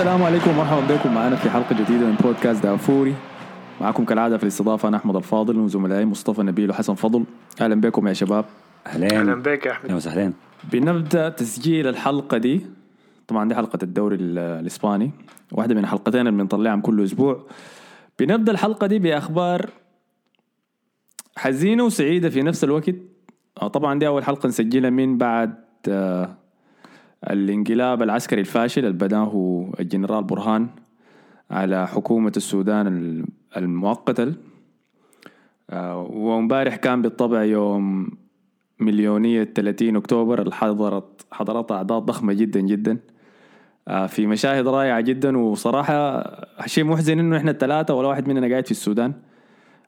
السلام 0.00 0.22
عليكم 0.22 0.50
ومرحبا 0.50 0.94
بكم. 0.94 1.14
معنا 1.14 1.36
في 1.36 1.50
حلقة 1.50 1.82
جديدة 1.82 2.06
من 2.06 2.14
بودكاست 2.14 2.62
دافوري. 2.62 3.14
معكم 3.80 4.04
كالعادة 4.04 4.36
في 4.36 4.42
الاستضافة 4.42 4.88
أنا 4.88 4.96
أحمد 4.96 5.16
الفاضل 5.16 5.58
وزملائي 5.58 6.04
مصطفى 6.04 6.42
نبيل 6.42 6.70
وحسن 6.70 6.94
فضل. 6.94 7.24
أهلا 7.60 7.80
بكم 7.80 8.08
يا 8.08 8.12
شباب. 8.12 8.44
اهلين 8.86 9.12
أهلا 9.14 9.34
بك 9.34 9.66
يا 9.66 9.72
أحمد. 9.72 9.84
أهلا 9.84 9.96
وسهلين 9.96 10.32
بنبدأ 10.72 11.28
تسجيل 11.28 11.86
الحلقة 11.86 12.36
دي. 12.38 12.66
طبعا 13.28 13.48
دي 13.48 13.54
حلقة 13.54 13.78
الدوري 13.82 14.16
ال- 14.16 14.38
الإسباني. 14.38 15.10
واحدة 15.52 15.74
من 15.74 15.80
الحلقتين 15.80 16.26
اللي 16.26 16.42
بنطلعهم 16.42 16.80
كل 16.80 17.04
أسبوع. 17.04 17.46
بنبدأ 18.18 18.52
الحلقة 18.52 18.86
دي 18.86 18.98
بأخبار 18.98 19.70
حزينة 21.36 21.84
وسعيدة 21.84 22.30
في 22.30 22.42
نفس 22.42 22.64
الوقت. 22.64 22.94
آه، 23.62 23.68
طبعا 23.68 23.98
دي 23.98 24.06
أول 24.06 24.24
حلقة 24.24 24.46
نسجلها 24.46 24.90
من 24.90 25.18
بعد 25.18 25.54
آه، 25.88 26.36
الانقلاب 27.30 28.02
العسكري 28.02 28.40
الفاشل 28.40 28.80
اللي 28.84 28.92
بداه 28.98 29.66
الجنرال 29.80 30.24
برهان 30.24 30.68
على 31.50 31.88
حكومة 31.88 32.32
السودان 32.36 32.86
ال- 32.86 33.24
المؤقتة. 33.56 34.32
آه، 35.70 36.02
وامبارح 36.02 36.76
كان 36.76 37.02
بالطبع 37.02 37.42
يوم 37.44 38.10
مليونية 38.80 39.44
30 39.44 39.96
أكتوبر 39.96 40.42
اللي 40.42 40.54
حضرت 40.54 41.26
حضرتها 41.32 41.76
أعداد 41.76 42.02
ضخمة 42.02 42.32
جدا 42.32 42.60
جدا. 42.60 42.98
آه، 43.88 44.06
في 44.06 44.26
مشاهد 44.26 44.68
رائعة 44.68 45.00
جدا. 45.00 45.38
وصراحة 45.38 46.24
شيء 46.66 46.84
محزن 46.84 47.18
إنه 47.18 47.36
إحنا 47.36 47.50
الثلاثة 47.50 47.94
ولا 47.94 48.08
واحد 48.08 48.28
مننا 48.28 48.48
قاعد 48.48 48.64
في 48.64 48.70
السودان 48.70 49.12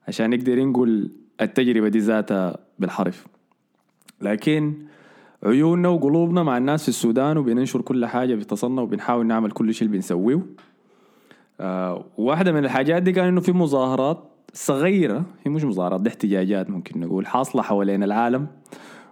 عشان 0.08 0.30
نقدر 0.30 0.64
نقول 0.64 1.10
التجربة 1.41 1.88
دي 1.88 1.98
ذاتها 1.98 2.56
بالحرف. 2.78 3.27
لكن 4.20 4.75
عيوننا 5.44 5.88
وقلوبنا 5.88 6.42
مع 6.42 6.56
الناس 6.56 6.82
في 6.82 6.88
السودان 6.88 7.36
وبننشر 7.36 7.80
كل 7.80 8.06
حاجة 8.06 8.34
بتصلنا 8.34 8.82
وبنحاول 8.82 9.26
نعمل 9.26 9.50
كل 9.50 9.74
شيء 9.74 9.86
اللي 9.86 9.96
بنسويه. 9.98 10.46
آه، 11.60 12.04
واحدة 12.18 12.52
من 12.52 12.64
الحاجات 12.64 13.02
دي 13.02 13.12
كان 13.12 13.24
إنه 13.24 13.40
في 13.40 13.52
مظاهرات 13.52 14.28
صغيرة 14.52 15.24
هي 15.44 15.50
مش 15.50 15.64
مظاهرات 15.64 16.00
دي 16.00 16.08
احتجاجات 16.08 16.70
ممكن 16.70 17.00
نقول 17.00 17.26
حاصلة 17.26 17.62
حوالين 17.62 18.02
العالم. 18.02 18.46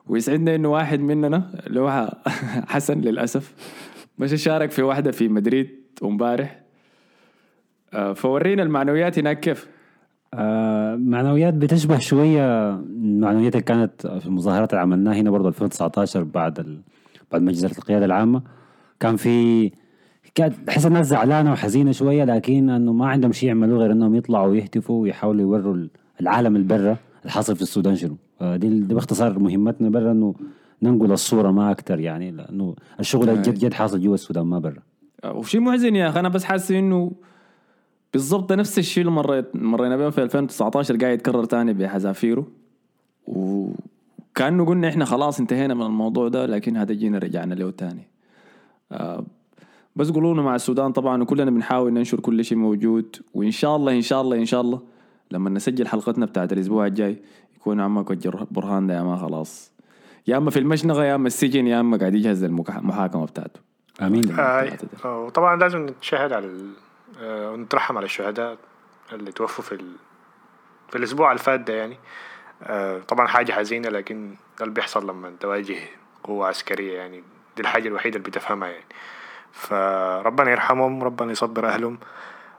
ويسعدنا 0.06 0.54
إنه 0.54 0.68
واحد 0.68 1.00
مننا 1.00 1.50
اللي 1.66 1.80
هو 1.80 2.12
حسن 2.74 3.00
للأسف 3.00 3.54
مش 4.18 4.42
شارك 4.42 4.70
في 4.70 4.82
واحدة 4.82 5.10
في 5.10 5.28
مدريد 5.28 5.80
امبارح. 6.02 6.60
آه، 7.94 8.12
فورينا 8.12 8.62
المعنويات 8.62 9.18
هناك 9.18 9.40
كيف؟ 9.40 9.68
آه 10.34 10.79
معنويات 10.96 11.54
بتشبه 11.54 11.98
شوية 11.98 12.70
المعنويات 12.74 13.52
اللي 13.54 13.64
كانت 13.64 14.06
في 14.06 14.26
المظاهرات 14.26 14.70
اللي 14.70 14.80
عملناها 14.82 15.14
هنا 15.14 15.30
برضه 15.30 15.48
2019 15.48 16.24
بعد 16.24 16.58
ال... 16.58 16.80
بعد 17.32 17.42
مجلس 17.42 17.78
القيادة 17.78 18.04
العامة. 18.04 18.42
كان 19.00 19.16
في 19.16 19.70
كانت 20.34 20.54
تحس 20.66 20.86
الناس 20.86 21.06
زعلانة 21.06 21.52
وحزينة 21.52 21.92
شوية 21.92 22.24
لكن 22.24 22.70
إنه 22.70 22.92
ما 22.92 23.08
عندهم 23.08 23.32
شيء 23.32 23.48
يعملوه 23.48 23.78
غير 23.78 23.92
إنهم 23.92 24.14
يطلعوا 24.14 24.46
ويهتفوا 24.46 25.02
ويحاولوا 25.02 25.40
يوروا 25.40 25.86
العالم 26.20 26.56
البرة 26.56 26.98
الحاصل 27.24 27.56
في 27.56 27.62
السودان 27.62 27.96
شنو. 27.96 28.16
دي, 28.40 28.68
دي 28.68 28.94
باختصار 28.94 29.38
مهمتنا 29.38 29.88
برا 29.88 30.12
إنه 30.12 30.34
ننقل 30.82 31.12
الصورة 31.12 31.50
ما 31.50 31.70
أكثر 31.70 32.00
يعني 32.00 32.30
لأنه 32.30 32.74
الشغل 33.00 33.30
الجد 33.30 33.58
جد 33.58 33.74
حاصل 33.74 34.00
جوا 34.00 34.14
السودان 34.14 34.46
ما 34.46 34.58
برا. 34.58 34.82
آه، 35.24 35.32
وشيء 35.32 35.60
محزن 35.60 35.96
يا 35.96 36.08
أخي. 36.08 36.20
أنا 36.20 36.28
بس 36.28 36.44
حاسس 36.44 36.70
إنه 36.70 37.12
بالضبط 38.12 38.52
نفس 38.52 38.78
الشيء 38.78 39.00
اللي 39.00 39.14
مريت 39.14 39.56
مرينا 39.56 39.96
به 39.96 40.10
في 40.10 40.22
2019 40.22 40.96
قاعد 40.96 41.14
يتكرر 41.14 41.44
تاني 41.44 41.72
بحذافيره. 41.72 42.46
وكأنه 43.26 44.64
قلنا 44.66 44.88
إحنا 44.88 45.04
خلاص 45.04 45.40
انتهينا 45.40 45.74
من 45.74 45.82
الموضوع 45.82 46.28
ده 46.28 46.46
لكن 46.46 46.76
هذا 46.76 46.92
جينا 46.92 47.18
رجعنا 47.18 47.54
له 47.54 47.70
تاني. 47.70 48.08
آه، 48.92 49.24
بس 49.96 50.10
قولونا 50.10 50.42
مع 50.42 50.54
السودان 50.54 50.92
طبعا 50.92 51.22
وكلنا 51.22 51.50
بنحاول 51.50 51.92
ننشر 51.92 52.20
كل 52.20 52.44
شيء 52.44 52.58
موجود. 52.58 53.16
وإن 53.34 53.50
شاء 53.50 53.76
الله 53.76 53.92
إن 53.92 54.02
شاء 54.02 54.20
الله 54.20 54.36
إن 54.36 54.44
شاء 54.44 54.60
الله 54.60 54.80
لما 55.30 55.50
نسجل 55.50 55.88
حلقتنا 55.88 56.26
بتاعت 56.26 56.52
الأسبوع 56.52 56.86
الجاي 56.86 57.16
يكون 57.56 57.80
عمك 57.80 58.26
برهان 58.50 58.86
ده 58.86 58.94
يا 58.94 59.02
ما 59.02 59.16
خلاص. 59.16 59.72
يا 60.26 60.36
أما 60.36 60.50
في 60.50 60.58
المشنقه 60.58 61.04
يا 61.04 61.14
أما 61.14 61.26
السجن 61.26 61.66
يا 61.66 61.80
أما 61.80 61.96
قاعد 61.96 62.14
يجهز 62.14 62.44
المحاكمه 62.44 63.26
بتاعته. 63.26 63.60
امين 64.02 64.30
آه 64.30 64.78
وطبعا 65.04 65.56
لازم 65.56 65.86
نتشهد 65.86 66.32
على. 66.32 66.46
آه، 66.46 66.89
ونترحم 67.22 67.96
على 67.96 68.04
الشهداء 68.04 68.58
اللي 69.12 69.32
توفوا 69.32 69.64
في 69.64 69.72
ال... 69.72 69.92
في 70.90 70.98
الأسبوع 70.98 71.30
اللي 71.32 71.42
فات 71.42 71.60
ده 71.60 71.74
يعني. 71.74 71.98
آه، 72.62 72.98
طبعا 72.98 73.26
حاجة 73.26 73.52
حزينة 73.52 73.88
لكن 73.88 74.34
ده 74.58 74.64
اللي 74.64 74.74
بيحصل 74.74 75.08
لما 75.10 75.32
تواجه 75.40 75.76
قوة 76.24 76.46
عسكرية 76.46 76.98
يعني. 76.98 77.22
دي 77.56 77.62
الحاجة 77.62 77.88
الوحيدة 77.88 78.16
اللي 78.16 78.28
بتفهمها 78.28 78.68
يعني. 78.68 78.84
فربنا 79.52 80.50
يرحمهم 80.50 81.02
ربنا 81.02 81.32
يصبر 81.32 81.68
أهلهم 81.68 81.98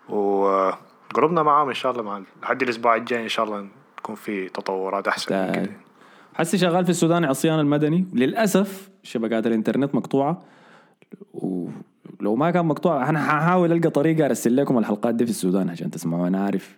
وقربنا 0.09 1.43
معاهم 1.43 1.67
إن 1.67 1.73
شاء 1.73 1.91
الله. 1.91 2.03
مع 2.03 2.21
لحد 2.43 2.61
الأسبوع 2.61 2.95
الجاي 2.95 3.23
إن 3.23 3.29
شاء 3.29 3.45
الله 3.45 3.67
تكون 3.97 4.15
في 4.15 4.49
تطورات 4.49 5.07
أحسن 5.07 5.35
من 5.35 5.73
حسي 6.33 6.57
شغال 6.57 6.85
في 6.85 6.91
السودان 6.91 7.25
عصيان 7.25 7.59
المدني. 7.59 8.07
للأسف 8.13 8.89
شبكات 9.03 9.47
الإنترنت 9.47 9.95
مقطوعة 9.95 10.41
ولو 12.19 12.35
ما 12.35 12.51
كان 12.51 12.65
مقطوع 12.65 13.09
أنا 13.09 13.25
هحاول 13.29 13.71
ألقى 13.71 13.89
طريقة 13.89 14.25
أرسل 14.25 14.55
لكم 14.55 14.77
الحلقات 14.77 15.15
دي 15.15 15.25
في 15.25 15.31
السودان 15.31 15.69
عشان 15.69 15.91
تسمعوا 15.91 16.27
أنا 16.27 16.43
عارف 16.45 16.77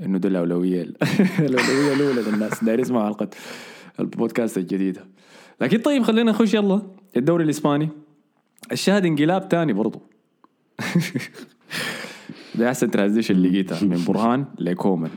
إنه 0.00 0.18
ده 0.18 0.28
الأولوية 0.28 0.82
الأولوية 1.38 1.92
الأولى 1.92 2.22
للناس 2.30 2.64
داير 2.64 2.80
يسمعوا 2.80 3.06
حلقة 3.06 3.28
البودكاست 4.00 4.58
الجديدة. 4.58 5.04
لكن 5.60 5.78
طيب 5.78 6.02
خلينا 6.02 6.30
نخش 6.30 6.54
يلا. 6.54 6.82
الدوري 7.16 7.44
الإسباني. 7.44 7.88
الشاهد 8.72 9.04
انقلاب 9.04 9.48
تاني 9.48 9.72
برضو. 9.72 10.02
ده 12.54 12.68
احسن 12.68 12.90
transition 12.90 13.34
لقيتها 13.42 13.84
من 13.84 14.04
برهان 14.08 14.44
لكومان. 14.58 15.10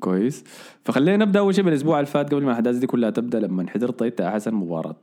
كويس. 0.00 0.44
فخلينا 0.84 1.24
نبدأ 1.24 1.38
أول 1.38 1.54
شيء 1.54 1.64
بالأسبوع 1.64 1.98
اللي 2.00 2.10
فات 2.10 2.34
قبل 2.34 2.42
ما 2.42 2.48
الأحداث 2.50 2.76
دي 2.76 2.86
كلها 2.86 3.10
تبدأ 3.10 3.40
لما 3.40 3.70
حضرت 3.70 4.02
انت 4.02 4.20
يا 4.20 4.30
حسن 4.30 4.54
مباراة. 4.54 4.96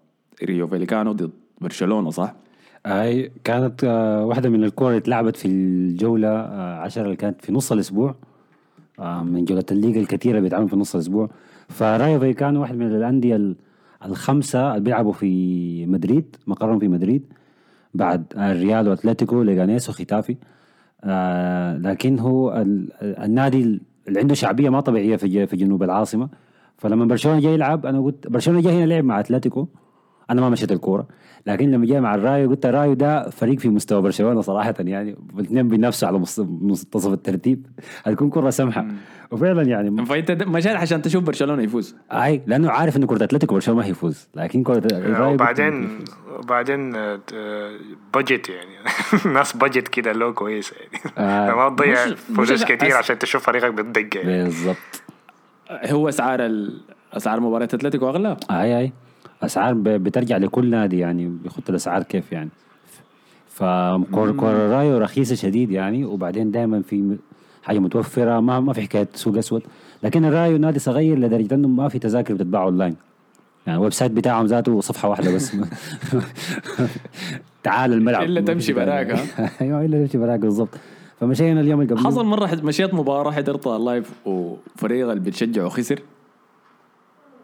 رايو 0.43 0.67
فاليكانو 0.67 1.11
ضد 1.11 1.31
برشلونة 1.61 2.09
صح؟ 2.09 2.35
هاي 2.85 3.31
كانت 3.43 3.83
آه، 3.83 4.25
واحدة 4.25 4.49
من 4.49 4.63
الكور 4.63 4.87
اللي 4.87 4.97
اتلعبت 4.97 5.35
في 5.35 5.47
الجولة 5.47 6.27
آه، 6.29 6.79
عشرة 6.79 7.03
اللي 7.03 7.15
كانت 7.15 7.41
في 7.45 7.51
نص 7.53 7.71
الأسبوع. 7.71 8.15
آه، 8.99 9.23
من 9.23 9.45
جولة 9.45 9.63
الليغا 9.71 9.99
الكثيرة 10.01 10.37
اللي 10.37 10.67
في 10.67 10.75
نص 10.75 10.95
الأسبوع. 10.95 11.29
فرايو 11.69 12.19
فاليكانو 12.19 12.61
واحد 12.61 12.75
من 12.75 12.95
الأندية 12.95 13.35
ال- 13.35 13.55
الخمسة 14.05 14.69
اللي 14.71 14.79
بيلعبوا 14.83 15.13
في 15.13 15.85
مدريد 15.85 16.35
مقرهم 16.47 16.79
في 16.79 16.87
مدريد. 16.87 17.33
بعد 17.93 18.23
الريال 18.37 18.87
وأتلتيكو 18.89 19.43
ليغانيس 19.43 19.89
وختافي 19.89 20.35
لكن 21.89 22.19
هو 22.19 22.53
ال- 22.61 22.89
النادي 23.01 23.81
اللي 24.07 24.19
عنده 24.19 24.35
شعبية 24.35 24.69
ما 24.69 24.79
طبيعية 24.79 25.15
في 25.15 25.55
جنوب 25.55 25.83
العاصمة. 25.83 26.29
فلما 26.77 27.05
برشلونة 27.05 27.39
جاي 27.39 27.53
يلعب 27.53 27.85
أنا 27.85 28.01
قلت 28.01 28.27
برشلونة 28.27 28.61
جاي 28.61 28.73
هنا 28.73 28.85
لعب 28.85 29.03
مع 29.03 29.19
أتلتيكو. 29.19 29.67
أنا 30.29 30.41
ما 30.41 30.49
مشيت 30.49 30.71
الكورة 30.71 31.07
لكن 31.45 31.71
لما 31.71 31.85
جاي 31.85 32.01
مع 32.01 32.15
الرايو 32.15 32.49
قلت 32.49 32.65
الرايو 32.65 32.93
ده 32.93 33.29
فريق 33.29 33.59
في 33.59 33.69
مستوى 33.69 34.01
برشلونة 34.01 34.41
صراحة 34.41 34.73
يعني 34.79 35.15
الاثنين 35.39 35.67
بينافسوا 35.67 36.07
على 36.07 36.17
مص- 36.17 36.39
منتصف 36.39 37.13
الترتيب. 37.13 37.65
هتكون 38.05 38.29
كره 38.29 38.49
سمحة. 38.49 38.85
وفعلا 39.31 39.61
يعني 39.61 40.05
فأنت 40.05 40.31
مشيت 40.31 40.75
عشان 40.75 41.01
تشوف 41.01 41.23
برشلونة 41.23 41.63
يفوز؟ 41.63 41.95
أي 42.11 42.41
لأنه 42.47 42.71
عارف 42.71 42.97
انه 42.97 43.07
كره 43.07 43.23
أتلتيكو 43.23 43.53
برشلونة 43.53 43.79
ما 43.81 43.85
هيفوز. 43.87 44.27
لكن 44.35 44.63
كره 44.63 44.77
الرايو 44.77 45.25
قلت 45.31 45.41
وبعدين. 45.41 45.99
وبعدين 46.39 46.95
آه، 46.95 47.19
آه، 47.33 47.71
budget 48.15 48.49
يعني. 48.49 48.69
ناس 49.33 49.57
بجت 49.57 49.87
كده 49.87 50.11
له 50.11 50.31
كويس 50.31 50.73
يعني. 50.73 51.03
آه، 51.17 51.53
ما 51.69 51.69
تضيع 51.69 52.05
فلوس 52.15 52.63
كتير 52.63 52.93
عشان 52.95 53.19
تشوف 53.19 53.43
فريقك 53.45 53.73
بتدق 53.73 54.17
يعني. 54.17 54.43
بالضبط. 54.43 55.03
هو 55.71 56.09
أسعار 56.09 56.45
ال... 56.45 56.81
أسعار 57.13 57.39
مباراة 57.39 57.63
أتلتيكو 57.63 58.09
أغلى؟ 58.09 58.37
أي 58.51 58.79
أي. 58.79 58.93
أسعار 59.45 59.73
بترجع 59.73 60.37
لكل 60.37 60.69
نادي 60.69 60.99
يعني 60.99 61.27
بيحط 61.43 61.69
الأسعار 61.69 62.03
كيف 62.03 62.31
يعني. 62.31 62.49
فكور 63.47 64.31
كور 64.31 64.51
الرايو 64.51 64.97
رخيصة 64.97 65.35
شديد 65.35 65.71
يعني 65.71 66.05
وبعدين 66.05 66.51
دائما 66.51 66.81
في 66.81 67.17
حاجة 67.63 67.79
متوفرة 67.79 68.39
ما 68.39 68.59
ما 68.59 68.73
في 68.73 68.81
حكاية 68.81 69.07
سوق 69.13 69.37
أسود. 69.37 69.63
لكن 70.03 70.25
الرايو 70.25 70.57
نادي 70.57 70.79
صغير 70.79 71.19
لدرجة 71.19 71.55
إنه 71.55 71.67
ما 71.67 71.89
في 71.89 71.99
تذاكر 71.99 72.33
بتتباع 72.33 72.63
أونلاين. 72.63 72.95
يعني 73.67 73.77
ال 73.79 73.93
website 73.93 74.11
بتاعهم 74.11 74.45
ذاته 74.45 74.81
صفحة 74.81 75.09
واحدة 75.09 75.35
بس. 75.35 75.55
تعال 77.63 77.93
الملعب. 77.93 78.23
إلا 78.23 78.41
تمشي 78.41 78.73
براك، 78.73 79.11
ها؟ 79.11 79.49
أيوه 79.61 79.85
إلا 79.85 80.05
تمشي 80.05 80.17
براك 80.17 80.39
بالضبط. 80.39 80.69
فمشينا 81.19 81.61
اليوم 81.61 81.81
اللي 81.81 81.93
قبله 81.93 82.07
حصل 82.07 82.25
مرة 82.25 82.47
حد- 82.47 82.63
مشيت 82.63 82.93
مباراة 82.93 83.31
حضرتها 83.31 83.79
live 83.79 84.11
وفريق 84.27 85.09
اللي 85.09 85.19
بتشجعه 85.23 85.69
خسر؟ 85.69 85.99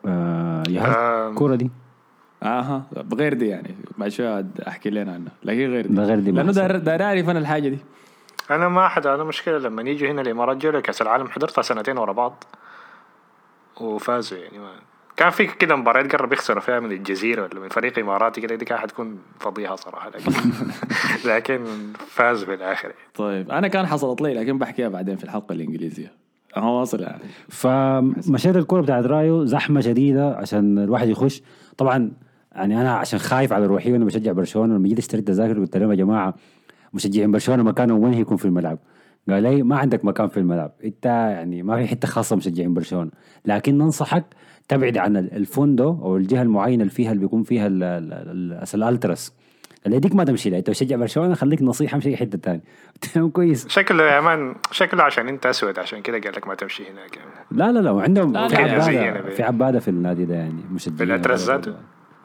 آه 0.06 0.64
يا 0.70 0.82
آه. 0.82 1.30
الكوره 1.30 1.56
دي؟ 1.56 1.70
أها 2.44 2.84
بغير 2.92 3.34
دي 3.34 3.48
يعني 3.48 3.76
بعد 3.98 4.10
شوية 4.10 4.46
أحكي 4.68 4.90
لنا 4.90 5.14
عنها 5.14 5.32
لكن 5.44 5.72
غير 5.72 5.88
دي. 5.88 5.96
بغير 5.96 6.20
دي 6.20 6.32
لأنه. 6.32 6.52
داير 6.52 6.78
داير 6.78 7.04
أعرف 7.04 7.30
أنا 7.30 7.40
الحاجة 7.40 7.70
دي. 7.70 7.78
أنا 8.52 8.70
ما 8.70 8.86
أحد 8.86 9.08
أنا 9.08 9.24
مشكلة 9.24 9.58
لما 9.58 9.82
يجوا 9.82 10.12
هنا 10.12 10.22
الإمارات 10.22 10.58
جو 10.58 10.82
كأس 10.82 11.02
العالم 11.02 11.28
حضرتها 11.28 11.62
سنتين 11.62 11.98
ورا 11.98 12.14
بعض. 12.14 12.44
وفازوا 13.82 14.38
يعني 14.38 14.60
ما 14.60 14.72
كان 15.18 15.30
في 15.30 15.48
كده 15.48 15.76
مباريات 15.76 16.16
قرب 16.16 16.34
يخسروا 16.34 16.62
فيها 16.62 16.80
من 16.80 16.92
الجزيرة 16.92 17.44
ولا 17.44 17.60
من 17.60 17.70
فريق 17.70 18.00
إماراتي 18.00 18.42
كده 18.42 18.56
دي 18.56 18.66
كانت 18.66 18.82
حتكون 18.82 19.18
فضيحة 19.40 19.76
صراحة 19.76 20.10
لكن 20.10 20.32
لكن 21.30 21.66
فاز 22.08 22.44
بالاخر 22.44 22.92
طيب 23.16 23.52
أنا 23.52 23.68
كان 23.68 23.88
حصلت 23.88 24.22
لي 24.22 24.34
لكن 24.34 24.58
بحكيها 24.58 24.90
بعدين 24.90 25.16
في 25.16 25.24
الحلقة 25.24 25.54
الإنجليزية. 25.54 26.12
هو 26.56 26.80
واصل 26.80 27.02
يعني. 27.02 27.24
فمشيت 27.50 28.56
الكوره 28.56 28.82
بتاعت 28.82 29.06
رايو 29.06 29.46
زحمة 29.46 29.82
شديدة 29.82 30.36
عشان 30.36 30.78
الواحد 30.78 31.10
يخش. 31.10 31.42
طبعا 31.78 32.12
يعني 32.56 32.82
أنا 32.82 32.94
عشان 32.96 33.20
خايف 33.20 33.54
على 33.54 33.66
روحي 33.66 33.92
وأنا 33.92 34.06
بشجع 34.06 34.32
برشلونة 34.32 34.76
لما 34.76 34.88
جيت 34.88 34.98
اشتريت 34.98 35.28
تذاكر 35.28 35.60
قلت 35.60 35.78
لهم 35.78 35.92
يا 35.92 35.96
جماعة 35.96 36.34
مشجعين 36.94 37.32
برشلونة 37.32 37.64
مكانهم 37.64 38.04
وين 38.04 38.14
يكون 38.14 38.38
في 38.38 38.46
الملعب؟ 38.46 38.80
قال 39.30 39.44
لي 39.44 39.64
ما 39.64 39.78
عندك 39.78 40.06
مكان 40.06 40.28
في 40.28 40.38
الملعب 40.38 40.72
أنت 40.84 41.06
يعني 41.06 41.64
ما 41.64 41.76
في 41.78 41.88
حتة 41.88 42.08
خاصة 42.08 42.36
مشجعين 42.36 42.74
برشلونة 42.74 43.12
لكن 43.46 43.78
ننصحك 43.78 44.24
تبعد 44.68 44.98
عن 44.98 45.18
الفندق 45.18 45.86
أو 45.86 46.18
الجهة 46.18 46.42
المعينة 46.42 46.82
اللي 46.84 46.94
فيها 46.94 47.12
اللي 47.12 47.22
بيكون 47.22 47.44
فيها 47.44 47.68
ال- 47.68 47.84
ال- 47.84 48.14
ال- 48.14 48.64
الألتراس 48.84 49.34
اللي 49.86 50.00
ديك 50.00 50.16
ما 50.16 50.24
تمشي 50.24 50.50
لها 50.50 50.60
أنت 50.60 50.70
بتشجع 50.70 50.96
برشلونة 50.96 51.34
خليك 51.34 51.62
نصيحة 51.62 51.96
امشي 51.96 52.18
حتة 52.18 52.38
ثانية 52.38 53.30
كويس 53.34 53.68
شكله 53.68 54.04
يا 54.04 54.22
man 54.22 54.56
شكله 54.72 55.04
عشان 55.04 55.28
أنت 55.28 55.46
أسود 55.46 55.80
عشان 55.80 56.02
كده 56.02 56.20
قال 56.20 56.34
لك 56.36 56.48
ما 56.48 56.56
تمشي 56.56 56.84
هناك 56.84 57.18
يعني. 57.18 57.30
لا 57.52 57.72
لا 57.72 57.80
لا 57.80 57.92
وعندهم 57.92 58.34
لا، 58.34 58.48
في 58.48 58.56
عبادة. 58.56 59.30
في 59.36 59.44
عبادة 59.44 59.80
في 59.80 59.88
النادي 59.88 60.26
ده 60.26 60.36
يعني 60.36 60.62
مشجعين 60.72 61.22
في 61.22 61.34
ذاته؟ 61.34 61.74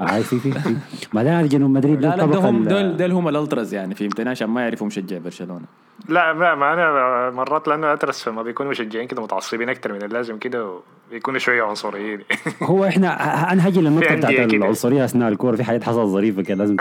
آه 0.01 0.05
هاي 0.05 0.23
في 0.23 0.39
في 0.39 0.53
في. 0.53 0.77
ما 1.13 1.23
ده 1.23 1.43
جنوب 1.43 1.71
مدريد 1.71 2.01
لا 2.03 2.17
لا 2.17 2.27
دول 2.27 2.69
دول, 2.69 2.97
دول 2.97 3.13
هم 3.13 3.29
الألتراس 3.29 3.75
يعني 3.75 3.95
فهمتني 3.95 4.31
عشان 4.31 4.49
ما 4.49 4.61
يعرفوا 4.63 4.87
مشجع 4.87 5.19
برشلونة. 5.19 5.65
لا 6.09 6.33
ما 6.33 6.55
ما 6.55 6.73
أنا 6.73 7.31
مرات 7.31 7.69
لأنه 7.69 7.93
ألتراس 7.93 8.23
فما 8.23 8.43
بيكونوا 8.43 8.71
مشجعين 8.71 9.07
كده 9.07 9.23
متعصبين 9.23 9.69
أكتر 9.69 9.93
من 9.93 10.03
اللازم 10.03 10.39
كده 10.39 10.81
وبيكونوا 11.11 11.39
شوية 11.39 11.63
عنصريين. 11.63 12.21
هو 12.63 12.85
إحنا 12.85 13.09
أنا 13.53 13.69
هجي 13.69 13.81
للنقطة 13.81 14.09
في 14.09 14.17
بتاعت. 14.17 14.35
العنصرية 14.55 15.05
أثناء 15.05 15.29
الكورة 15.29 15.57
في 15.57 15.65
حاجات 15.65 15.85
حصلت 15.85 16.09
ظريفة 16.09 16.43
كده 16.43 16.59
لازم 16.59 16.77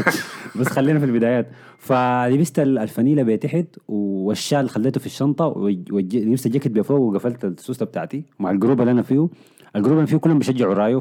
بس 0.60 0.68
خلينا 0.68 0.98
في 0.98 1.04
البدايات. 1.04 1.48
فلبست 1.78 2.58
ال- 2.58 2.78
الفنيله 2.78 3.22
بتحت 3.22 3.66
والشال 3.88 4.70
خليته 4.70 5.00
في 5.00 5.06
الشنطة 5.06 5.46
ولبست 5.46 6.46
الجاكيت 6.46 6.72
بفوق 6.72 7.00
وقفلت 7.00 7.44
السوستة 7.44 7.86
بتاعتي 7.86 8.24
مع 8.38 8.50
ال 8.50 8.55
group 8.55 8.80
اللي 8.80 8.90
أنا 8.92 9.02
فيه. 9.02 9.28
ال 9.76 9.79
group 9.79 9.92
اللي 9.92 9.98
أنا 10.00 10.06
فيه 10.06 10.16
كلهم 10.16 10.38
بيشجعوا 10.38 10.74
رايو 10.74 11.00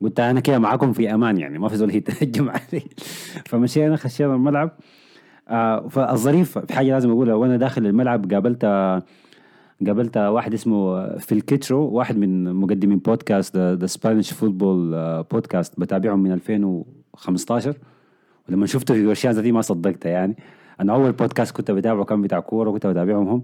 فقلت 0.00 0.20
أنا 0.20 0.40
كده 0.40 0.58
معاكم 0.58 0.92
في 0.92 1.14
أمان 1.14 1.38
يعني 1.38 1.58
ما 1.58 1.68
في 1.68 1.76
زول 1.76 1.94
يتهجم 1.94 2.48
علي. 2.50 2.82
فمشينا 3.48 3.96
خشينا 3.96 4.34
الملعب. 4.34 4.70
آه 5.48 5.88
فالظريف 5.88 6.58
في 6.58 6.72
حاجة 6.72 6.90
لازم 6.90 7.10
أقولها 7.10 7.34
وأنا 7.34 7.56
داخل 7.56 7.86
الملعب 7.86 8.32
قابلت 8.32 8.64
قابلت 9.86 10.16
واحد 10.16 10.54
اسمه 10.54 11.08
فيل 11.18 11.40
كيترو 11.40 11.88
واحد 11.88 12.18
من 12.18 12.54
مقدمين 12.54 12.98
بودكاست 12.98 13.56
The 13.56 13.86
Spanish 13.86 14.32
Football 14.32 14.92
Podcast 15.30 15.80
بتابعهم 15.80 16.18
من 16.18 16.32
2015 16.32 17.74
ولما 18.48 18.66
شفته 18.66 18.94
في 18.94 19.06
ورشان 19.06 19.30
ذاتي 19.30 19.52
ما 19.52 19.60
صدقته 19.60 20.08
يعني. 20.08 20.36
أنا 20.80 20.92
أول 20.92 21.12
بودكاست 21.12 21.56
كنت 21.56 21.70
بتابعه 21.70 22.04
كان 22.04 22.22
بتاع 22.22 22.40
كورة 22.40 22.70
وكنت 22.70 22.86
بتابعهم. 22.86 23.28
هم 23.28 23.42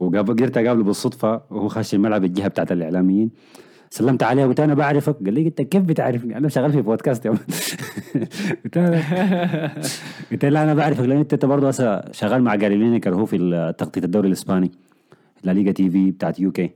وقدرت 0.00 0.56
أقابله 0.56 0.84
بالصدفة 0.84 1.42
وهو 1.50 1.68
خش 1.68 1.94
الملعب 1.94 2.24
الجهة 2.24 2.48
بتاعت 2.48 2.72
الإعلاميين. 2.72 3.30
سلمت 3.92 4.22
عليه 4.22 4.44
قلت 4.44 4.60
أنا 4.60 4.74
بعرفك. 4.74 5.16
قال 5.24 5.34
لي 5.34 5.46
أنت 5.46 5.62
كيف 5.62 5.82
بتعرفني؟ 5.82 6.36
أنا 6.36 6.48
شغال 6.48 6.72
في 6.72 6.82
بودكاست 6.82 7.26
يا. 7.26 7.30
قلت 8.64 8.78
له 8.78 9.02
قلت 10.32 10.44
لا 10.44 10.62
أنا 10.62 10.74
بعرفك 10.74 11.04
لأن 11.04 11.18
أنت 11.18 11.44
برضه 11.44 11.68
هسه 11.68 12.12
شغال 12.12 12.42
مع 12.42 12.54
جاري 12.54 12.76
لينيكر 12.76 13.14
هو 13.14 13.26
في 13.26 13.38
تغطيه 13.78 14.00
الدوري 14.04 14.28
الإسباني 14.28 14.70
لا 15.44 15.52
ليغا 15.52 15.72
TV 15.72 16.10
بتاعت 16.10 16.40
UK. 16.40 16.70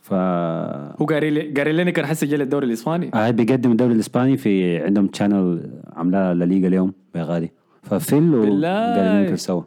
ف 0.00 0.14
هو 0.14 1.06
قاري 1.10 1.52
قاري 1.52 1.72
لينيكر 1.72 2.06
حسجل 2.06 2.42
الدوري 2.42 2.66
الإسباني؟ 2.66 3.10
هاي 3.14 3.32
بيقدم 3.32 3.70
الدوري 3.70 3.92
الإسباني 3.94 4.36
في 4.36 4.78
عندهم 4.84 5.06
channel 5.06 5.70
عاملاه 5.96 6.32
لا 6.32 6.44
ليغا 6.44 6.68
اليوم 6.68 6.92
يا 7.14 7.22
غالي 7.22 7.50
ففيل. 7.82 8.34
وجاري 8.34 9.08
لينيكر 9.12 9.36
سوا. 9.36 9.62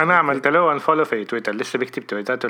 أنا 0.00 0.14
عملت 0.14 0.46
له 0.48 0.72
unfollow 0.72 1.04
في 1.04 1.24
تويتر 1.24 1.54
لسه 1.54 1.78
بيكتب 1.78 2.06
تويتاته 2.06 2.48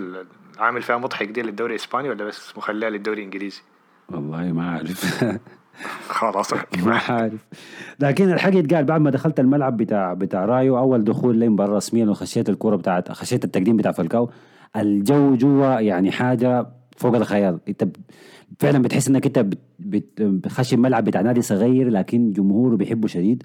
عامل 0.58 0.82
فيها 0.82 0.96
مضحك 0.96 1.28
دي 1.28 1.42
للدوري 1.42 1.74
الإسباني 1.74 2.08
ولا 2.08 2.24
بس 2.24 2.56
مخليها 2.58 2.90
للدوري 2.90 3.18
الإنجليزي؟ 3.18 3.60
والله 4.08 4.52
ما 4.52 4.70
عارف 4.70 5.24
خلاص 6.08 6.52
ما 6.86 6.96
عارف 7.08 7.40
لكن 8.00 8.32
الحق 8.32 8.54
يتقال 8.54 8.84
بعد 8.84 9.00
ما 9.00 9.10
دخلت 9.10 9.40
الملعب 9.40 9.76
بتاع 9.76 10.14
بتاع 10.14 10.44
رايو 10.44 10.78
أول 10.78 11.04
دخول 11.04 11.36
لي 11.36 11.48
مباراة 11.48 11.76
رسميا 11.76 12.06
وخشيت 12.06 12.48
الكوره 12.48 12.76
بتاعت 12.76 13.12
خشيت 13.12 13.44
التقديم 13.44 13.76
بتاع 13.76 13.92
فالكاو 13.92 14.30
الجو 14.76 15.34
جوا 15.36 15.80
يعني 15.80 16.12
حاجة 16.12 16.66
فوق 16.96 17.14
الخيال. 17.16 17.58
إنت 17.68 17.84
فعلا 18.60 18.82
بتحس 18.82 19.08
إنك 19.08 19.26
إنت 19.26 19.38
بت- 19.38 19.58
بت- 19.78 20.22
بتخش 20.22 20.74
الملعب 20.74 21.04
بتاع 21.04 21.20
نادي 21.20 21.42
صغير 21.42 21.88
لكن 21.88 22.32
جمهوره 22.32 22.76
بيحبه 22.76 23.08
شديد. 23.08 23.42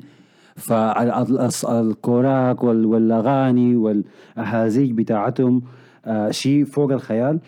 فالكوراك 0.58 2.64
والأغاني 2.64 3.76
والاهازيج 3.76 4.92
بتاعتهم 4.92 5.62
آه 6.06 6.32
شيء 6.32 6.66
فوق 6.66 6.92
الخيال. 6.92 7.40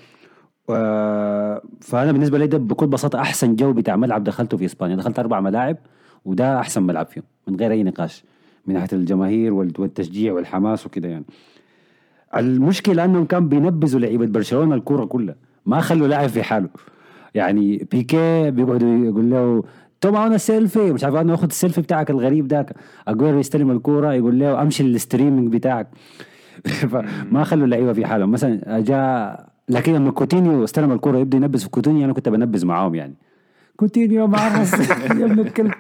آه، 0.72 1.62
فأنا 1.82 2.12
بالنسبة 2.12 2.38
لي 2.38 2.48
ده 2.48 2.58
بكل 2.58 2.88
بساطة 2.88 3.20
أحسن 3.20 3.56
جو 3.56 3.74
بتاع 3.74 3.96
ملعب 3.96 4.24
دخلته 4.24 4.58
في 4.58 4.66
إسبانيا. 4.66 4.96
دخلت 4.96 5.20
أربع 5.20 5.40
ملاعب 5.40 5.78
وده 6.26 6.60
أحسن 6.60 6.84
ملعب 6.84 7.06
فيهم 7.06 7.24
من 7.48 7.56
غير 7.56 7.72
أي 7.72 7.84
نقاش 7.84 8.24
من 8.68 8.74
ناحية 8.74 8.88
الجماهير 8.94 9.54
وال- 9.54 9.74
والتشجيع 9.80 10.34
والحماس 10.34 10.86
وكده 10.86 11.08
يعني. 11.08 11.26
المشكلة 12.38 13.06
إنهم 13.06 13.26
كان 13.26 13.50
بينبذوا 13.50 14.00
لعيبة 14.00 14.26
برشلونة 14.26 14.76
الكورة 14.76 15.06
كلها 15.06 15.36
ما 15.66 15.80
خلوا 15.82 16.08
لاعب 16.08 16.30
في 16.30 16.44
حاله. 16.44 16.70
يعني 17.36 17.88
بيكي 17.92 18.52
بيقعدوا 18.52 19.06
يقول 19.06 19.30
له 19.32 19.64
toma 20.02 20.28
una 20.28 20.38
selfie 20.38 20.92
مش 20.92 21.04
عارف 21.04 21.16
أنا 21.16 21.34
اخذ 21.34 21.48
السيلفي 21.48 21.82
بتاعك 21.82 22.10
الغريب 22.10 22.48
ذاك 22.48 22.74
اجويرو 23.08 23.40
يستلم 23.40 23.72
الكورة 23.72 24.14
يقول 24.14 24.40
له 24.40 24.62
أمشي 24.62 24.84
لل 24.84 24.97
streaming 24.97 25.54
بتاعك. 25.54 25.88
فما 26.92 27.44
خلوا 27.44 27.66
اللعيبة 27.66 27.94
في 27.94 28.06
حالهم. 28.06 28.32
مثلا 28.32 28.80
جاء 28.80 29.50
لكن 29.70 29.94
لما 29.94 30.12
كوتينيو 30.12 30.64
استلم 30.64 30.92
الكورة 30.92 31.18
يبدأ 31.18 31.38
ينبذ 31.38 31.60
في 31.60 31.70
كوتينيو 31.70 32.06
أنا 32.06 32.14
كنت 32.14 32.30
بنبذ 32.30 32.66
معاهم 32.66 32.96
يعني. 32.96 33.16
كوتينيو 33.76 34.28
معرس 34.28 34.74
يا 35.20 35.26
ابن 35.26 35.40
الكلب 35.40 35.72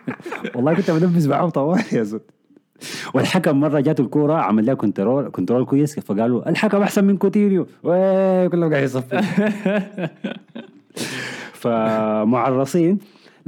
والله 0.56 0.74
كنت 0.74 0.92
بنبذ 0.92 1.30
معاهم 1.30 1.50
طوال 1.50 1.84
يا 1.92 2.04
زول 2.04 2.22
والحكم 3.14 3.60
مرة 3.60 3.80
جاته 3.80 4.02
الكورة 4.02 4.34
عمل 4.34 4.66
لها 4.66 4.74
control 4.74 5.30
control 5.32 5.66
كويس 5.66 6.00
فقالوا 6.00 6.50
الحكم 6.50 6.82
أحسن 6.82 7.04
من 7.04 7.18
كوتينيو. 7.18 7.68
كلهم 8.52 8.72
قاعد 8.72 8.84
يصفي 8.84 9.22
فمعرصين. 11.62 13.00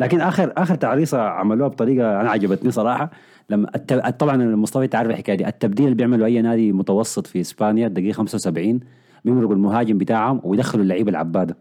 لكن 0.01 0.21
اخر 0.21 0.53
آخر 0.57 0.75
تعريصة 0.75 1.21
عملوها 1.21 1.69
بطريقة 1.69 2.21
أنا 2.21 2.29
عجبتني 2.29 2.71
صراحة. 2.71 3.11
لما 3.49 3.71
الت... 3.75 3.93
طبعا 3.93 4.55
مصطفى 4.55 4.87
تعرف 4.87 5.09
الحكاية 5.09 5.35
دي. 5.35 5.47
التبديل 5.47 5.85
اللي 5.85 5.95
بيعمله 5.95 6.25
أي 6.25 6.41
نادي 6.41 6.71
متوسط 6.71 7.27
في 7.27 7.41
إسبانيا 7.41 7.87
الدقيقه 7.87 8.13
75 8.13 8.79
بيمرقوا 9.25 9.53
المهاجم 9.53 9.97
بتاعهم 9.97 10.41
ويدخلوا 10.43 10.83
اللعيبة 10.83 11.09
العبادة. 11.09 11.57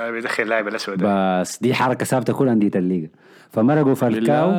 آه، 0.00 0.10
بيدخل 0.10 0.42
اللاعب 0.42 0.68
الأسود. 0.68 0.98
بس 1.02 1.58
دي 1.62 1.74
حركة 1.74 2.04
ثابتة 2.04 2.32
كل 2.32 2.48
أندية 2.48 2.70
الليغا. 2.74 3.08
فمرقوا 3.50 3.94
فالكاو. 3.94 4.50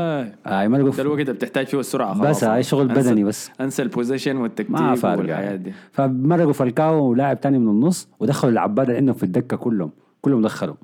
اي 0.47 0.67
مرقوا 0.67 0.89
ده 0.89 1.01
الوقت 1.03 1.19
اللي 1.19 1.33
بتحتاج 1.33 1.65
فيه 1.65 1.79
السرعة 1.79 2.13
بس 2.13 2.25
خلاص. 2.25 2.43
هاي 2.43 2.63
شغل 2.63 2.87
بدني 2.87 3.23
بس. 3.23 3.51
انسى 3.61 3.81
ال 3.81 3.87
position 3.87 4.37
والتكتيك 4.37 4.79
والحياة 5.03 5.41
يعني. 5.41 5.57
دي. 5.57 5.73
فمرقوا 5.91 6.53
فالكاو 6.53 7.03
ولاعب 7.03 7.41
تاني 7.41 7.59
من 7.59 7.69
النص 7.69 8.07
ودخلوا 8.19 8.53
العباد 8.53 8.85
اللي 8.87 8.97
عندهم 8.97 9.15
في 9.15 9.23
الدكة 9.23 9.57
كلهم. 9.57 9.91
كلهم 10.21 10.41
دخلوا. 10.41 10.75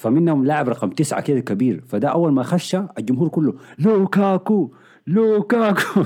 فمنهم 0.00 0.44
لاعب 0.44 0.68
رقم 0.68 0.90
تسعة 0.90 1.20
كده 1.20 1.40
كبير 1.40 1.84
فده 1.88 2.08
أول 2.08 2.32
ما 2.32 2.42
خش 2.42 2.76
الجمهور 2.98 3.28
كله 3.28 3.54
لوكاكو 3.78 4.72
لوكاكو. 5.06 6.04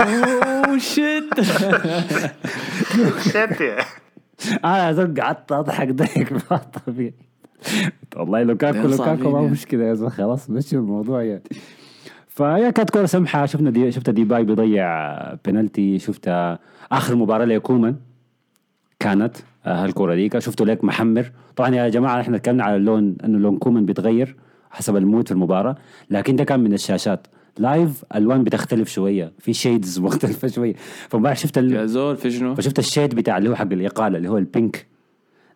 oh 0.00 0.78
shit 0.78 1.40
shit 3.20 3.60
يا. 3.60 3.78
أنا 4.64 5.14
قعدت 5.20 5.52
أضحك 5.52 5.88
ضحك 5.88 6.32
ما 6.32 6.56
طبيعي 6.56 7.14
والله 8.16 8.42
لوكاكو 8.42 8.88
لوكاكو 8.88 9.30
ما 9.30 9.38
يعني. 9.38 9.50
مشكله 9.50 9.84
يا 9.84 9.94
زلمة 9.94 10.10
خلاص 10.10 10.50
مشي 10.50 10.76
الموضوع 10.76 11.22
يعني. 11.22 11.42
فهي 12.28 12.72
كانت 12.72 12.90
كوره 12.90 13.06
سمحة 13.06 13.46
شفنا 13.46 13.70
دي 13.70 13.92
شفت 13.92 14.10
ديباي 14.10 14.44
بيضيع 14.44 14.88
بنالتي 15.34 15.98
شفت 15.98 16.28
آخر 16.92 17.16
مباراة 17.16 17.44
لكومان 17.44 17.96
كانت. 19.00 19.36
آه، 19.66 19.84
هالكوره 19.84 20.14
ديك. 20.14 20.38
شفتوا 20.38 20.66
ليك 20.66 20.84
محمر. 20.84 21.30
طبعا 21.56 21.74
يا 21.74 21.88
جماعة 21.88 22.20
إحنا 22.20 22.38
تكلمنا 22.38 22.64
على 22.64 22.76
اللون 22.76 23.16
إنه 23.24 23.38
لون 23.38 23.58
كومان 23.58 23.86
بيتغير 23.86 24.36
حسب 24.70 24.96
ال 24.96 25.02
mood 25.02 25.26
في 25.28 25.32
المباراة. 25.34 25.76
لكن 26.10 26.36
ده 26.36 26.44
كان 26.44 26.60
من 26.60 26.72
الشاشات. 26.72 27.26
live 27.58 28.04
ألوان 28.16 28.44
بتختلف 28.44 28.88
شوية. 28.88 29.32
في 29.38 29.52
shades 29.52 29.98
مختلفة 30.06 30.48
شوية. 30.48 30.74
فما 31.08 31.34
شفت 31.34 31.58
ال... 31.58 31.72
يا 31.72 31.86
زول 31.86 32.16
في 32.16 32.30
شنو؟ 32.30 32.54
فشفت 32.54 32.78
ال 32.78 32.84
shade 32.84 33.14
بتاع 33.14 33.38
اللي 33.38 33.50
هو 33.50 33.54
حق 33.54 33.72
الإقالة 33.72 34.16
اللي 34.18 34.28
هو 34.28 34.38
ال 34.38 34.48
pink 34.48 34.86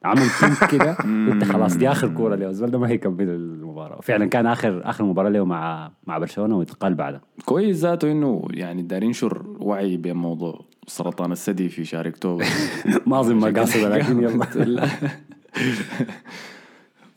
عمل 0.04 0.22
pink 0.42 0.70
كده. 0.70 0.92
قلت 1.30 1.44
خلاص 1.44 1.76
دي 1.76 1.88
آخر 1.88 2.08
كورة 2.08 2.34
له 2.34 2.48
الزول 2.48 2.70
ده 2.70 2.78
ما 2.78 2.88
هيكمل 2.88 3.28
المباراة. 3.28 4.00
فعلا 4.00 4.26
كان 4.26 4.46
آخر 4.46 4.82
آخر 4.84 5.04
مباراة 5.04 5.28
له 5.28 5.44
مع 5.44 5.90
مع 6.06 6.18
برشلونة 6.18 6.56
واتقال 6.58 6.94
بعدها. 6.94 7.20
كويس 7.44 7.76
ذاته 7.76 8.12
إنه 8.12 8.42
يعني 8.50 8.82
دايرين 8.82 9.06
ينشر 9.08 9.42
وعي 9.60 9.96
بموضوع 9.96 10.64
سرطان 10.86 11.32
الثدي 11.32 11.68
في 11.68 11.84
شهر 11.84 12.08
أكتوبر. 12.08 12.44
ما 13.06 13.20
أظن 13.20 13.34
ما 13.34 13.60
قاصد 13.60 13.80
لكن 13.80 14.22
يلا. 14.22 14.44
لا. 14.54 14.88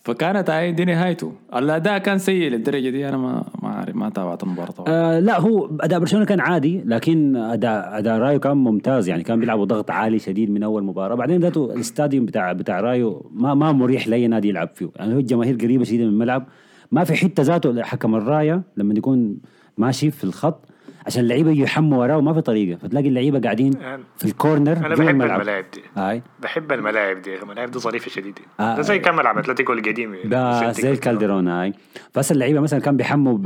فكانت 0.04 0.50
هاي 0.50 0.72
دي 0.72 0.86
نهايته. 0.86 1.34
الأداء 1.56 1.98
كان 1.98 2.18
سيء 2.18 2.52
للدرجة 2.52 2.90
دي 2.90 3.10
أنا 3.10 3.18
ما 3.18 3.46
ما 3.64 3.70
عارف 3.70 3.96
ما 3.96 4.10
تابعت 4.10 4.44
المباراة 4.44 4.72
طبعا. 4.72 4.88
آه 4.90 5.20
لا 5.20 5.40
هو 5.40 5.70
أداء 5.82 6.00
برشلونة 6.00 6.26
كان 6.26 6.40
عادي 6.40 6.82
لكن 6.86 7.36
اداء 7.36 7.98
أداء 7.98 8.18
رايو 8.18 8.40
كان 8.40 8.58
ممتاز. 8.58 9.10
يعني 9.10 9.24
كان 9.24 9.40
بيلعبوا 9.40 9.66
ضغط 9.66 9.92
عالي 9.92 10.20
شديد 10.20 10.52
من 10.52 10.64
أول 10.64 10.84
مباراة. 10.84 11.16
بعدين 11.16 11.40
ذاته 11.40 11.74
الاستاديوم 11.74 12.26
بتاع 12.26 12.54
بتاع 12.54 12.80
رايو 12.80 13.32
ما 13.34 13.54
ما 13.54 13.72
مريح 13.72 14.08
لأي 14.08 14.28
نادي 14.28 14.50
يلعب 14.50 14.70
فيه. 14.76 14.90
يعني 14.96 15.14
هو 15.14 15.20
الجماهير 15.20 15.56
قريبة 15.56 15.84
شديدة 15.84 16.04
من 16.04 16.10
الملعب. 16.10 16.48
ما 16.92 17.04
في 17.04 17.14
حتة 17.14 17.44
ذاته 17.44 17.84
حكم 17.84 18.16
الراية 18.16 18.62
لما 18.78 18.94
يكون 18.94 19.38
ماشي 19.78 20.12
في 20.12 20.24
الخط 20.24 20.66
عشان 21.06 21.24
اللعيبة 21.24 21.52
يجوا 21.52 21.64
يحموا 21.64 21.98
وراه 22.00 22.18
وما 22.18 22.34
في 22.34 22.42
طريقة. 22.42 22.78
فتلاقي 22.78 23.08
اللعيبة 23.08 23.40
قاعدين 23.40 23.74
في 24.18 24.26
الكورنر 24.26 24.78
أنا 24.78 24.96
بحب 24.96 25.10
الملعب. 25.10 25.40
الملاعب 25.42 25.66
دي. 25.74 25.82
هاي. 25.96 26.22
بحب 26.44 26.72
الملاعب 26.72 27.22
دي 27.22 27.36
الملاعب 27.42 27.72
دي 27.72 27.80
ظريفة 27.80 28.12
شديدة. 28.12 28.42
آه. 28.60 28.76
ده 28.76 28.82
زي 28.82 29.00
كم 29.00 29.16
ملعب؟ 29.16 29.38
أتلتيكو 29.38 29.74
القديم. 29.74 30.16
ده 30.26 30.72
زي 30.72 30.92
الكالديرون 30.92 31.48
هاي. 31.48 31.74
فهسه 32.14 32.34
اللعيبة 32.34 32.60
مثلا 32.60 32.80
كان 32.80 32.98
بيحموا 32.98 33.38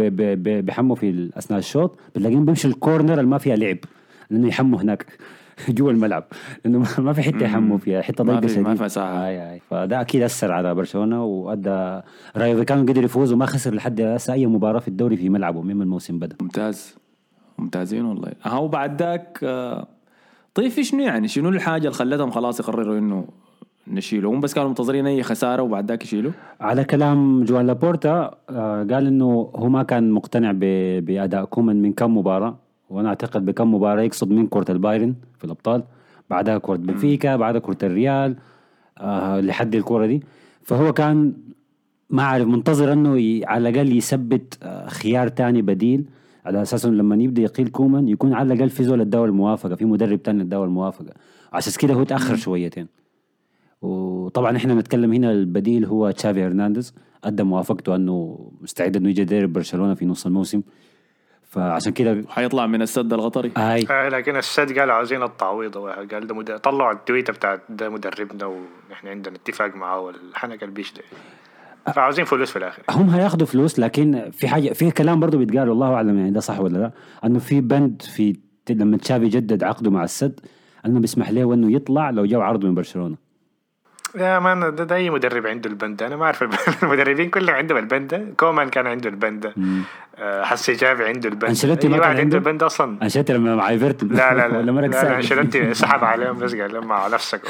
بيحموا 0.61 0.95
في 0.95 1.29
أثناء 1.37 1.59
الشوط 1.59 1.99
بتلاقيهم 2.15 2.45
بيمشوا 2.45 2.69
ال 2.69 2.76
corner 2.76 3.13
اللي 3.13 3.23
ما 3.29 3.37
فيها 3.37 3.55
لعب. 3.55 3.77
لأنه 4.29 4.47
يحموا 4.47 4.81
هناك 4.81 5.05
جوا 5.69 5.91
الملعب. 5.91 6.23
لأنه 6.65 6.79
ما- 6.79 6.85
ما 6.99 7.13
في 7.13 7.21
حتة 7.21 7.43
يحموا 7.43 7.77
فيها. 7.77 8.01
حتة 8.01 8.23
ما 8.23 8.39
ضيقة 8.39 8.53
في- 8.53 8.59
ما 8.61 8.75
فيها 8.75 8.87
ساحة. 8.87 9.27
هاي 9.27 9.37
هاي. 9.37 9.61
فده 9.69 10.01
أكيد 10.01 10.21
أثر 10.21 10.51
على 10.51 10.75
برشلونة 10.75 11.23
وأدى 11.25 12.01
رايو 12.37 12.57
فيكانو 12.57 12.81
قدر 12.81 13.03
يفوز 13.03 13.33
وما 13.33 13.45
خسر 13.45 13.73
لحد 13.73 14.01
هسه 14.01 14.33
أي 14.33 14.45
مباراة 14.45 14.79
في 14.79 14.87
الدوري 14.87 15.17
في 15.17 15.29
ملعبه 15.29 15.61
من 15.61 15.81
الموسم 15.81 16.19
بدأ. 16.19 16.35
ممتاز. 16.41 16.95
ممتازين 17.57 18.05
والله. 18.05 18.31
ها 18.43 18.57
وبعد 18.57 19.01
ذاك 19.01 19.39
آه، 19.43 19.87
طيب 20.53 20.71
شنو 20.81 21.03
يعني؟ 21.03 21.27
شنو 21.27 21.49
الحاجة 21.49 21.81
اللي 21.81 21.91
خلتهم 21.91 22.31
خلاص 22.31 22.59
يقرروا 22.59 22.97
إنه 22.97 23.25
نشيله؟ 23.87 24.29
هم 24.29 24.39
بس 24.39 24.53
كانوا 24.53 24.69
منتظرين 24.69 25.07
أي 25.07 25.23
خسارة 25.23 25.61
وبعد 25.61 25.89
ذاك 25.89 26.03
يشيلوا؟ 26.03 26.31
على 26.61 26.83
كلام 26.83 27.43
جوان 27.43 27.67
لابورتا 27.67 28.35
آه، 28.49 28.83
قال 28.83 29.07
إنه 29.07 29.51
هو 29.55 29.69
ما 29.69 29.83
كان 29.83 30.11
مقتنع 30.11 30.51
بأداء 30.99 31.45
كومان 31.45 31.81
من 31.81 31.93
كم 31.93 32.17
مباراة. 32.17 32.57
وأنا 32.89 33.09
أعتقد 33.09 33.45
بكم 33.45 33.73
مباراة 33.73 34.01
يقصد 34.01 34.31
من 34.31 34.47
كرة 34.47 34.71
البايرن 34.71 35.15
في 35.37 35.45
الأبطال 35.45 35.83
بعدها 36.29 36.57
كرة 36.57 36.75
بنفيكا 36.75 37.35
بعدها 37.35 37.61
كرة 37.61 37.77
الريال 37.83 38.35
آه 38.97 39.39
لحد 39.39 39.75
الكرة 39.75 40.05
دي. 40.05 40.23
فهو 40.63 40.93
كان 40.93 41.33
ما 42.09 42.23
عارف 42.23 42.47
منتظر 42.47 42.93
إنه 42.93 43.41
على 43.47 43.69
الأقل 43.69 43.97
يثبت 43.97 44.57
آه، 44.63 44.87
خيار 44.87 45.27
تاني 45.27 45.61
بديل. 45.61 46.05
على 46.45 46.61
أساس 46.61 46.85
إنه 46.85 46.95
لما 46.95 47.15
يبدأ 47.15 47.41
يقيل 47.41 47.67
كومان 47.67 48.07
يكون 48.07 48.33
على 48.33 48.53
الأقل 48.53 48.69
في 48.69 48.83
زول 48.83 49.01
أدى 49.01 49.29
الموافقة 49.29 49.75
في 49.75 49.85
مدرب 49.85 50.23
تاني 50.23 50.41
أدى 50.41 50.67
الموافقة. 50.67 51.13
عشان 51.53 51.73
كده 51.79 51.93
هو 51.93 52.03
تأخر 52.03 52.35
شويتين. 52.35 52.87
وطبعا 53.81 54.57
إحنا 54.57 54.73
بنتكلم 54.73 55.13
هنا 55.13 55.31
البديل 55.31 55.85
هو 55.85 56.11
تشافي 56.11 56.43
هرنانديز 56.43 56.93
ادى 57.23 57.43
موافقته 57.43 57.95
أنه 57.95 58.49
مستعد 58.61 58.97
إنه 58.97 59.09
يجي 59.09 59.21
يدرب 59.21 59.53
برشلونة 59.53 59.93
في 59.93 60.05
نص 60.05 60.25
الموسم. 60.25 60.61
فعشان 61.43 61.93
كده 61.93 62.23
حيطلع 62.29 62.67
من 62.67 62.81
السد 62.81 63.13
القطري 63.13 63.51
هاي. 63.57 63.85
آه 63.91 64.09
لكن 64.09 64.35
السد 64.35 64.79
قالوا 64.79 64.93
عاوزين 64.93 65.23
التعويض 65.23 65.77
قال 65.77 66.27
ده 66.27 66.35
مد... 66.35 66.59
طلعوا 66.59 66.91
التويته 66.91 67.33
بتاعت 67.33 67.61
ده 67.69 67.89
مدربنا 67.89 68.45
ونحن 68.45 69.07
عندنا 69.07 69.35
اتفاق 69.35 69.75
معاه 69.75 69.99
والحنك 69.99 70.63
البيش 70.63 70.93
ده. 70.93 71.01
فعاوزين 71.91 72.25
فلوس 72.25 72.51
في 72.51 72.55
الآخر. 72.55 72.83
هم 72.89 73.09
هياخدوا 73.09 73.47
فلوس 73.47 73.79
لكن 73.79 74.29
في 74.31 74.47
حاجة 74.47 74.73
في 74.73 74.91
كلام 74.91 75.19
برضه 75.19 75.37
بيتقال 75.37 75.69
والله 75.69 75.93
أعلم 75.93 76.17
يعني 76.17 76.31
ده 76.31 76.39
صح 76.39 76.59
ولا 76.59 76.77
لا؟ 76.77 76.91
إنه 77.25 77.39
في 77.39 77.61
بند 77.61 78.01
في 78.01 78.35
لما 78.69 78.97
تشافي 78.97 79.27
جدد 79.27 79.63
عقده 79.63 79.91
مع 79.91 80.03
السد 80.03 80.39
إنه 80.85 80.99
بيسمح 80.99 81.29
له 81.29 81.53
إنه 81.53 81.71
يطلع 81.71 82.09
لو 82.09 82.25
جو 82.25 82.41
عرض 82.41 82.65
من 82.65 82.75
برشلونة. 82.75 83.22
يا 84.15 84.39
man 84.39 84.59
ده, 84.59 84.83
ده 84.83 84.95
أي 84.95 85.09
مدرب 85.09 85.47
عنده 85.47 85.69
البند 85.69 86.03
أنا 86.03 86.15
ما 86.15 86.25
أعرف 86.25 86.43
المدربين 86.83 87.29
كلهم 87.29 87.55
عندهم 87.55 87.77
البند 87.77 88.33
كومان 88.37 88.69
كان 88.69 88.87
عنده 88.87 89.09
البند 89.09 89.53
آه، 90.17 90.43
حسي 90.43 90.73
تشافي 90.73 91.05
عنده 91.05 91.29
البند 91.29 91.49
أنشيلوتي 91.49 91.87
ما 91.87 91.95
اي 91.95 91.99
كان 91.99 92.09
عنده 92.09 92.21
عنده؟ 92.21 92.37
البند 92.37 92.63
أصلا. 92.63 93.03
أنشيلوتي 93.03 93.33
لما 93.33 93.55
مع 93.55 93.69
إيفرتون. 93.69 94.09
لا 94.09 94.33
لا 94.33 94.47
لا. 94.47 94.57
ولا 94.59 94.71
مرق 94.71 94.89
لا. 94.89 95.15
أنشيلوتي 95.15 95.73
سحب 95.81 96.03
عليهم 96.03 96.39
بس 96.39 96.55
قال 96.55 96.73
لهم 96.73 96.87
مع 96.87 97.07
نفسك. 97.07 97.41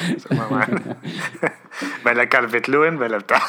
بلا 2.05 2.23
كالفيرت 2.23 2.69
لوين 2.69 2.97
بلا 2.97 3.17
بتاع. 3.17 3.39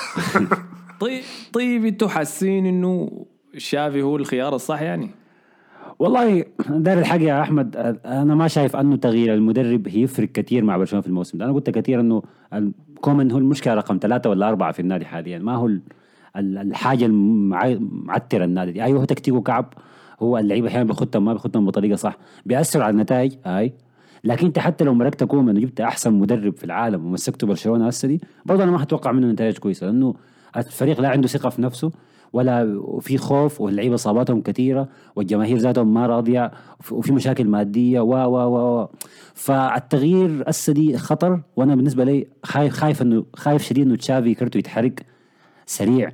طيب 1.01 1.23
طيب 1.53 1.85
أنتوا 1.85 2.09
حاسين 2.09 2.67
إنه 2.67 3.25
تشافي 3.57 4.03
هو 4.03 4.17
الخيار 4.17 4.55
الصح 4.55 4.83
يعني؟ 4.83 5.11
والله 5.99 6.45
داير 6.69 6.99
الحق 6.99 7.21
يا 7.21 7.43
أحمد. 7.43 7.77
أنا 8.07 8.35
ما 8.35 8.49
شايف 8.49 8.77
أنه 8.77 8.97
تغيير 8.97 9.35
المدرب 9.35 9.89
هيفرق 9.89 10.29
كثير 10.29 10.65
مع 10.65 10.77
برشلونة 10.77 11.03
في 11.03 11.09
الموسم 11.09 11.39
ده. 11.39 11.45
أنا 11.45 11.53
قلت 11.53 11.71
كثير 11.71 12.01
إنه 12.01 12.23
كومان 13.05 13.31
هو 13.33 13.39
المشكلة 13.39 13.75
رقم 13.75 13.99
ثلاثة 14.03 14.31
ولا 14.31 14.49
أربعة 14.49 14.73
في 14.73 14.81
النادي 14.81 15.05
حاليا. 15.05 15.39
ما 15.39 15.55
هو 15.57 15.67
ال- 15.67 15.81
ال- 16.37 16.59
الحاجة 16.59 17.07
المعتره 17.07 18.45
النادي 18.45 18.73
دي. 18.73 18.83
أيوه 18.85 19.05
تكتيكه 19.05 19.41
كعب. 19.41 19.75
هو 20.23 20.39
اللعيبة 20.39 20.69
أحيانا 20.69 20.85
بيخطهم 20.85 21.25
ما 21.25 21.33
بيخطهم 21.33 21.67
بطريقة 21.67 21.97
صح. 21.97 22.17
بيأثر 22.47 22.83
على 22.83 22.91
النتائج 22.91 23.33
هاي 23.45 23.73
لكن 24.25 24.47
أنت 24.47 24.59
حتى 24.59 24.85
لو 24.85 24.95
مرقت 24.95 25.25
كومان 25.25 25.57
وجبت 25.57 25.81
أحسن 25.81 26.13
مدرب 26.15 26.57
في 26.57 26.65
العالم 26.65 27.07
ومسكته 27.07 27.47
برشلونة 27.47 27.87
هسه 27.87 28.09
دي 28.09 28.21
برضه 28.47 28.63
أنا 28.63 28.71
ما 28.71 28.79
حتوقع 28.79 29.13
منه 29.13 29.27
نتائج 29.27 29.59
كويسة 29.59 29.87
لأنه 29.87 30.15
الفريق 30.57 31.01
لا 31.01 31.09
عنده 31.09 31.29
ثقة 31.29 31.49
في 31.49 31.63
نفسه. 31.63 31.93
ولا 32.35 32.83
في 33.01 33.19
خوف 33.19 33.61
واللعيبة 33.61 33.95
اصاباتهم 33.95 34.41
كثيرة 34.43 34.89
والجماهير 35.17 35.57
ذاتهم 35.59 35.95
ما 35.95 36.07
راضية 36.07 36.51
وفي- 36.91 37.13
مشاكل 37.13 37.49
مادية 37.49 38.01
و 38.01 38.11
و 38.15 38.57
و 38.57 38.89
فالتغيير 39.35 40.45
هسه 40.49 40.73
دي 40.73 40.99
خطر 40.99 41.41
وأنا 41.57 41.75
بالنسبة 41.75 42.05
لي 42.05 42.27
خايف 42.43 42.73
خايف 42.73 43.03
إنه 43.03 43.25
خايف 43.37 43.63
شديد 43.63 43.87
إنه 43.87 43.97
تشافي 43.97 44.35
كرته 44.35 44.59
يتحرق 44.59 44.93
سريع. 45.67 46.13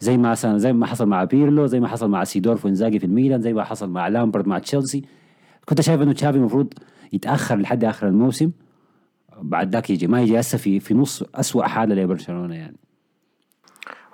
زي 0.00 0.16
ما 0.18 0.34
زي 0.34 0.72
ما 0.72 0.86
حصل 0.86 1.06
مع 1.08 1.24
بيرلو 1.24 1.66
زي 1.66 1.80
ما 1.80 1.88
حصل 1.88 2.10
مع 2.10 2.24
سيدورف 2.24 2.64
وإنزاجي 2.64 2.98
في 2.98 3.06
الميلان 3.06 3.40
زي 3.40 3.52
ما 3.52 3.64
حصل 3.64 3.90
مع 3.90 4.08
لامبارد 4.08 4.46
مع 4.46 4.58
تشيلسي. 4.58 5.04
كنت 5.68 5.80
شايف 5.80 6.02
إنه 6.02 6.12
تشافي 6.12 6.38
المفروض 6.38 6.72
يتأخر 7.12 7.56
لحد 7.56 7.84
آخر 7.84 8.08
الموسم. 8.08 8.50
بعد 9.42 9.72
ذاك 9.72 9.90
يجي 9.90 10.06
ما 10.06 10.20
يجي 10.22 10.40
هسه 10.40 10.58
في 10.58 10.80
في 10.80 10.94
نص 10.94 11.22
اسوء 11.34 11.62
حالة 11.62 11.94
لبرشلونة 11.94 12.54
يعني. 12.54 12.76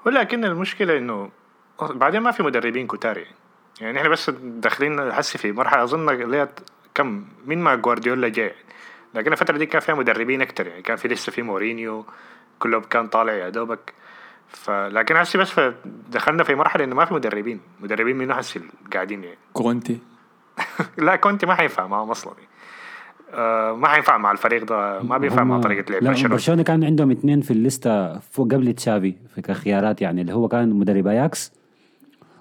ولكن 0.06 0.44
المشكلة 0.44 0.98
إنه 0.98 1.28
بعدين 1.82 2.20
ما 2.20 2.30
في 2.30 2.42
مدربين 2.42 2.86
كتار 2.86 3.18
يعني. 3.18 3.34
يعني 3.80 3.98
إحنا 3.98 4.08
بس 4.08 4.30
داخلين 4.40 5.00
هسه 5.00 5.38
في 5.38 5.52
مرحلة 5.52 5.82
أظن 5.82 6.10
ليها 6.10 6.48
كم 6.94 7.24
من 7.46 7.58
ما 7.58 7.74
جوارديولا 7.74 8.28
جاء 8.28 8.54
لكن 9.14 9.32
الفترة 9.32 9.58
دي 9.58 9.66
كان 9.66 9.80
فيها 9.80 9.94
مدربين 9.94 10.42
أكتر 10.42 10.66
يعني. 10.66 10.82
كان 10.82 10.96
في 10.96 11.08
لسه 11.08 11.32
في 11.32 11.42
مورينيو 11.42 12.04
كله 12.58 12.80
كان 12.80 13.06
طالع 13.08 13.32
يا 13.32 13.48
دوبك. 13.48 13.92
فلكن 14.48 15.16
هسه 15.16 15.38
بس 15.38 15.60
دخلنا 16.10 16.42
في 16.44 16.54
مرحلة 16.54 16.84
إنه 16.84 16.94
ما 16.94 17.04
في 17.04 17.14
مدربين. 17.14 17.60
مدربين 17.80 18.16
منو 18.16 18.34
هسه 18.34 18.60
قاعدين 18.92 19.24
يعني؟ 19.24 19.38
كونتي. 19.52 19.98
لا 20.98 21.16
كونتي 21.16 21.44
ما 21.44 21.54
حينفع 21.54 21.86
معهم 21.86 22.10
أصلا 22.10 22.32
آه 23.34 23.72
ما 23.72 23.88
حينفع 23.88 24.18
مع 24.18 24.32
الفريق 24.32 24.64
ده. 24.64 25.02
ما 25.02 25.18
بينفع 25.18 25.44
مع 25.44 25.60
طريقة 25.60 25.90
لعب. 25.92 26.02
برشلونه 26.04 26.28
برشلونة 26.34 26.62
كان 26.62 26.84
عندهم 26.84 27.10
اثنين 27.10 27.40
في 27.40 27.50
الليستة 27.50 28.18
فوق 28.18 28.52
قبل 28.54 28.72
تشافي 28.72 29.14
في 29.34 29.42
كخيارات 29.42 30.02
يعني 30.02 30.20
اللي 30.20 30.32
هو 30.32 30.48
كان 30.48 30.70
مدرب 30.70 31.06
أياكس 31.06 31.52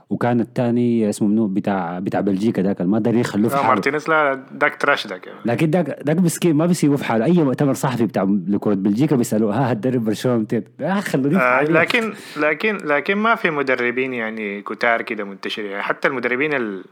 وكان 0.09 0.39
الثاني 0.39 1.09
اسمه 1.09 1.27
منو؟ 1.27 1.47
بتاع 1.47 1.99
بتاع 1.99 2.19
بلجيكا 2.19 2.61
ذاك 2.61 2.81
ما 2.81 2.99
داري 2.99 3.19
يخلوه 3.19 3.49
في 3.49 3.55
آه 3.55 3.57
حاله. 3.57 3.69
مارتينيز 3.69 4.09
لا 4.09 4.33
داك 4.51 4.75
trash 4.75 5.07
داك 5.07 5.27
يعني. 5.27 5.39
لكن 5.45 5.69
داك 5.69 5.85
داك 5.85 6.17
مسكين 6.17 6.55
ما 6.55 6.65
بيسيبوه 6.65 6.97
في 6.97 7.05
حاله. 7.05 7.25
أي 7.25 7.43
مؤتمر 7.43 7.73
صحفي 7.73 8.05
بتاع 8.05 8.37
لكره 8.47 8.73
بلجيكا 8.73 9.15
بيسألوه 9.15 9.55
ها 9.55 9.71
هتدرب 9.71 10.05
برشلونة 10.05 10.37
متى؟ 10.37 10.63
آه 10.81 10.99
خلوني 10.99 11.37
آه. 11.37 11.63
لكن 11.63 12.13
لكن 12.37 12.77
لكن 12.77 13.15
ما 13.15 13.35
في 13.35 13.49
مدربين 13.49 14.13
يعني 14.13 14.61
كتار 14.61 15.01
كده 15.01 15.23
منتشرين. 15.23 15.71
يعني 15.71 15.83
حتى 15.83 16.07
المدربين 16.07 16.53
ال... 16.53 16.83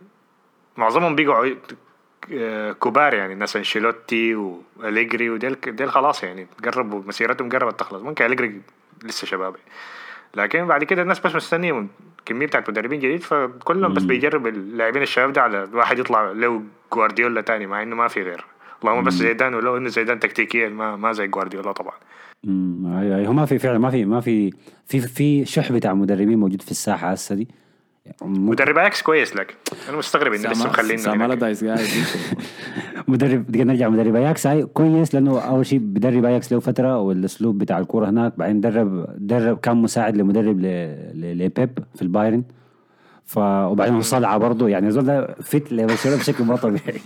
معظمهم 0.78 1.16
بيقعوا 1.16 1.50
آه، 2.34 2.72
كبار 2.72 3.14
يعني 3.14 3.36
ناس 3.36 3.56
انشيلوتي 3.56 4.36
وأليجري 4.36 5.30
وديل 5.30 5.56
ديل 5.68 5.92
خلاص 5.92 6.24
يعني 6.24 6.48
قربوا 6.64 7.02
مسيرتهم 7.08 7.50
قربت 7.50 7.80
تخلص. 7.80 8.02
ممكن 8.02 8.26
أليجري 8.26 8.62
لسه 9.04 9.28
شباب 9.28 9.56
لكن 10.36 10.66
بعد 10.68 10.84
كده 10.84 11.02
الناس 11.02 11.20
بس 11.20 11.36
مستنيه 11.36 11.88
كميه 12.26 12.46
بتاعت 12.46 12.70
مدربين 12.70 13.00
جديد 13.00 13.22
فكلهم 13.22 13.94
بس 13.94 14.04
بيجرب 14.04 14.48
اللاعبين 14.48 15.02
الشباب 15.02 15.34
ده 15.34 15.42
على 15.42 15.68
واحد 15.74 16.00
يطلع 16.00 16.32
له 16.32 16.64
جوارديولا 16.94 17.42
تاني 17.42 17.68
مع 17.68 17.84
إنه 17.84 17.96
ما 17.96 18.08
في 18.08 18.22
غير. 18.22 18.46
اللهم 18.82 19.04
بس 19.04 19.14
زيدان 19.14 19.54
ولو 19.54 19.78
إنه 19.78 19.90
زيدان 19.90 20.20
تكتيكيا 20.20 20.70
ما 20.70 20.96
ما 20.96 21.12
زي 21.12 21.28
جوارديولا 21.28 21.72
طبعا. 21.72 21.94
امم. 22.48 23.26
هو 23.26 23.34
ما 23.34 23.46
في 23.46 23.60
فعلا 23.60 23.78
ما 23.78 23.90
في 23.90 24.06
ما 24.06 24.22
في 24.22 24.52
في 24.86 25.00
في 25.00 25.46
شح 25.46 25.72
بتاع 25.72 25.94
مدربين 25.94 26.40
موجود 26.40 26.62
في 26.62 26.72
الساحة 26.72 27.12
هسه 27.12 27.36
دي. 27.36 27.48
مدرب 28.22 28.78
أياكس 28.78 29.02
كويس 29.02 29.36
لكن 29.36 29.54
أنا 29.90 29.98
مستغرب 29.98 30.34
انه 30.34 30.50
لسه 30.50 30.66
مخلينا 30.70 31.02
سام 31.02 31.22
هناك. 31.22 31.38
دايس 31.38 31.64
قاعد 31.64 31.80
مدرب 33.08 33.58
نرجع 33.58 33.90
مدرب 33.90 34.16
اياكس 34.16 34.48
هاي 34.48 34.66
كويس 34.66 35.14
لأنه 35.14 35.40
اول 35.40 35.66
شيء 35.66 35.80
بدرب 35.80 36.26
اياكس 36.26 36.54
له 36.54 36.60
فتره 36.60 37.00
والاسلوب 37.00 37.58
بتاع 37.58 37.80
الكوره 37.80 38.10
هناك 38.10 38.34
بعدين 38.38 38.62
درب 38.62 39.06
درب 39.18 39.58
كان 39.58 39.78
مساعد 39.78 40.18
لمدرب 40.18 40.60
لبيب 41.14 41.80
في 41.96 42.02
البايرن 42.02 42.44
ف 43.26 43.38
وبعدين 43.38 44.02
صلعه 44.02 44.38
برضه 44.38 44.70
يعني 44.70 44.92
زول 44.92 45.06
ده 45.06 45.36
فت 45.42 45.72
لبرشلونه 45.74 46.18
بشكل 46.18 46.44
ما 46.44 46.56
طبيعي 46.56 47.00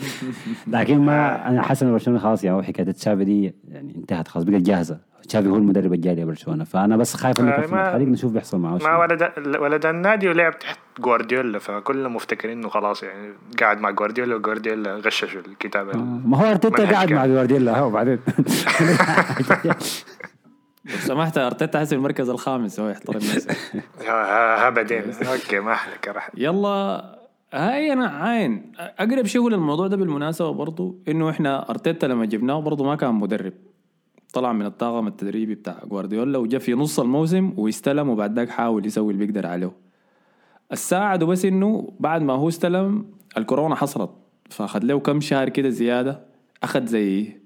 لكن 0.68 0.98
ما 1.00 1.50
أنا 1.50 1.62
حاسس 1.62 1.84
ان 1.84 1.92
برشلونه 1.92 2.20
خلاص 2.20 2.44
يعني 2.44 2.63
حكايه 2.63 2.92
تشافي 2.92 3.24
دي 3.24 3.54
يعني 3.68 3.96
انتهت 3.96 4.27
خلاص 4.27 4.44
بقت 4.46 4.62
جاهزه 4.62 4.98
تشافي 5.27 5.48
هو 5.50 5.55
المدرب 5.55 5.93
الجاي 5.93 6.15
لبرشلونه 6.15 6.63
فأنا 6.63 6.98
بس 6.98 7.15
خايف 7.15 7.39
إنه 7.39 7.51
آه، 7.51 7.62
في 7.62 7.74
الخليج 7.88 8.07
نشوف 8.10 8.31
بيحصل 8.31 8.60
معاه 8.60 8.79
ما. 8.84 8.98
ولد 8.98 9.31
ولد 9.60 9.86
النادي 9.86 10.29
ولعب 10.29 10.60
تحت 10.60 10.79
جوارديولا 11.00 11.60
فكلهم 11.60 12.15
مفتكرين 12.15 12.57
إنه 12.57 12.69
خلاص 12.69 13.03
يعني 13.03 13.34
قاعد 13.60 13.79
مع 13.81 13.89
جوارديولا 13.91 14.36
وجوارديولا 14.36 14.96
غششوا 14.96 15.41
الكتاب 15.48 15.89
آه، 15.89 15.96
ما 16.25 16.38
هو 16.38 16.46
أرتيتا 16.51 16.91
قاعد. 16.91 17.12
مع 17.13 17.25
جوارديولا 17.25 17.77
هو 17.79 17.89
بعدين. 17.89 18.19
لو 19.65 19.74
سمحت 21.07 21.38
أرتيتا 21.38 21.79
حسب 21.79 21.98
المركز 21.98 22.29
الخامس 22.29 22.79
هو 22.79 22.89
يحترم 22.89 23.17
نفسه. 23.17 23.51
ها- 24.07 24.12
ها 24.12 24.67
ها 24.67 24.69
بعدين. 24.69 25.01
أوكي 25.31 25.60
ما 25.60 25.74
احلك 25.74 26.07
راح 26.07 26.29
يلا 26.38 27.17
هاي 27.53 27.93
أنا 27.93 28.07
عاين. 28.07 28.72
أقرب 28.79 29.25
شيء 29.25 29.50
للموضوع 29.50 29.88
ده 29.88 29.98
بالمناسبة 29.98 30.51
برضو 30.51 31.00
إنه 31.07 31.29
إحنا 31.29 31.69
أرتيتا 31.69 32.05
لما 32.05 32.25
جبناه 32.25 32.60
برضو 32.62 32.84
ما 32.84 32.96
كان 32.96 33.13
مدرب. 33.15 33.53
طلع 34.34 34.53
من 34.53 34.65
الطاقم 34.65 35.07
التدريبي 35.07 35.55
بتاع 35.55 35.81
جوارديولا 35.86 36.38
وجا 36.38 36.60
في 36.60 36.74
نص 36.74 37.00
الموسم 37.00 37.53
واستلم 37.57 38.10
وبعد 38.10 38.39
ذاك 38.39 38.50
حاول 38.50 38.86
يسوي 38.86 39.13
اللي 39.13 39.25
بيقدر 39.25 39.48
عليه. 39.48 39.72
الساعد 40.72 41.24
بس 41.24 41.46
إنه 41.46 41.93
بعد 42.00 42.22
ما 42.22 42.34
هو 42.34 42.48
استلم 42.48 43.05
الكورونا 43.38 43.75
حصلت 43.75 44.12
فأخذ 44.50 44.79
له 44.84 45.00
كم 45.00 45.22
شهر 45.22 45.50
كده 45.50 45.69
زيادة. 45.69 46.25
أخذ 46.63 46.86
زي 46.86 47.38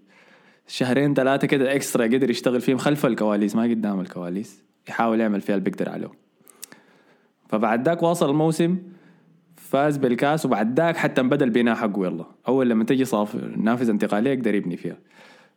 شهرين 0.67 1.13
ثلاثة 1.13 1.47
كده 1.47 1.75
اكسترا 1.75 2.03
قدر 2.03 2.29
يشتغل 2.29 2.61
فيهم 2.61 2.77
خلف 2.77 3.05
الكواليس 3.05 3.55
ما 3.55 3.63
قدام 3.63 4.00
الكواليس 4.00 4.63
يحاول 4.89 5.19
يعمل 5.19 5.41
فيها 5.41 5.55
اللي 5.55 5.69
بيقدر 5.69 5.89
عليه. 5.89 6.11
فبعد 7.50 7.85
ذاك 7.85 8.03
واصل 8.03 8.29
الموسم 8.29 8.77
فاز 9.55 9.97
بالكاس 9.97 10.45
وبعد 10.45 10.79
ذاك 10.79 10.97
حتى 10.97 11.23
بدا 11.23 11.45
البناء 11.45 11.75
حقه 11.75 12.05
يلا. 12.05 12.25
أول 12.47 12.69
لما 12.69 12.83
تجي 12.83 13.05
صاف 13.05 13.35
نافذة 13.57 13.91
انتقالية 13.91 14.31
يقدر 14.31 14.55
يبني 14.55 14.77
فيها. 14.77 14.97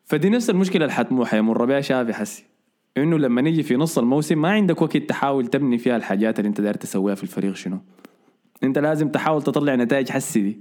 فدي 0.04 0.30
نفس 0.30 0.50
المشكلة 0.50 0.84
اللي 0.84 0.94
حتمو 0.94 1.24
حيمر 1.24 1.64
بها 1.64 1.80
شافي 1.80 2.14
حسي. 2.14 2.44
إنه 2.96 3.18
لما 3.18 3.40
نيجي 3.40 3.62
في 3.62 3.76
نص 3.76 3.98
الموسم 3.98 4.42
ما 4.42 4.48
عندك 4.48 4.82
وقت 4.82 4.96
تحاول 4.96 5.46
تبني 5.46 5.78
فيها 5.78 5.96
الحاجات 5.96 6.38
اللي 6.38 6.48
انت 6.48 6.60
داير 6.60 6.74
تسويها 6.74 7.14
في 7.14 7.22
الفريق 7.22 7.54
شنو. 7.54 7.78
انت 8.62 8.78
لازم 8.78 9.08
تحاول 9.08 9.42
تطلع 9.42 9.74
نتائج 9.74 10.08
حسي 10.08 10.40
دي. 10.40 10.58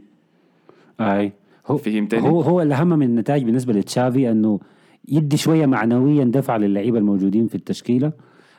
أي. 0.99 1.33
هو 1.67 1.77
فهمتني؟ 1.77 2.29
هو 2.29 2.41
هو 2.41 2.61
الأهم 2.61 2.89
من 2.89 3.05
النتائج 3.05 3.43
بالنسبة 3.43 3.73
لتشافي 3.73 4.31
إنه 4.31 4.59
يدي 5.07 5.37
شوية 5.37 5.65
معنويا 5.65 6.23
دفعه 6.23 6.57
للعيبة 6.57 6.97
الموجودين 6.97 7.47
في 7.47 7.55
التشكيلة. 7.55 8.11